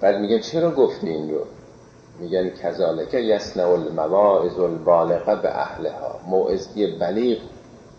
[0.00, 1.40] بعد میگن چرا گفتی این رو؟
[2.20, 6.20] میگن کذالک یسنع المواعظ البالغه به اهلها.
[6.26, 7.38] موعظی بلیغ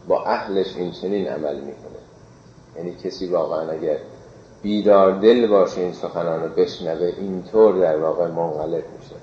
[0.07, 2.00] با اهلش این چنین عمل می‌کنه.
[2.75, 3.97] یعنی کسی واقعا اگر
[4.61, 9.15] بیدار دل باشه این سخنان رو بشنوه اینطور در واقع منقلب میشه.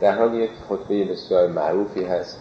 [0.00, 2.38] در حال یک خطبه بسیار معروفی هست.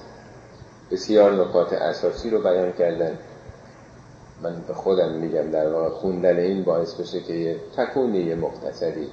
[0.91, 3.17] بسیار نکات اساسی رو بیان کردن.
[4.41, 9.07] من به خودم میگم در واقع خوندن این باعث بشه که یه تکونی یه مختصری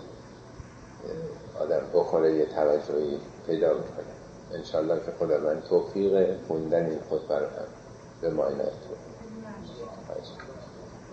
[1.61, 4.15] آدم بخوره یه توجهی پیدا می‌کنه
[4.55, 7.67] انشالله که خدا من توفیق خوندن این خطبه رو هم
[8.21, 8.45] به ما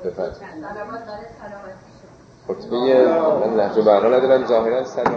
[0.04, 0.38] اینایت
[2.48, 2.78] خطبه
[3.48, 4.84] من نحجه برقا ندارم ظاهرا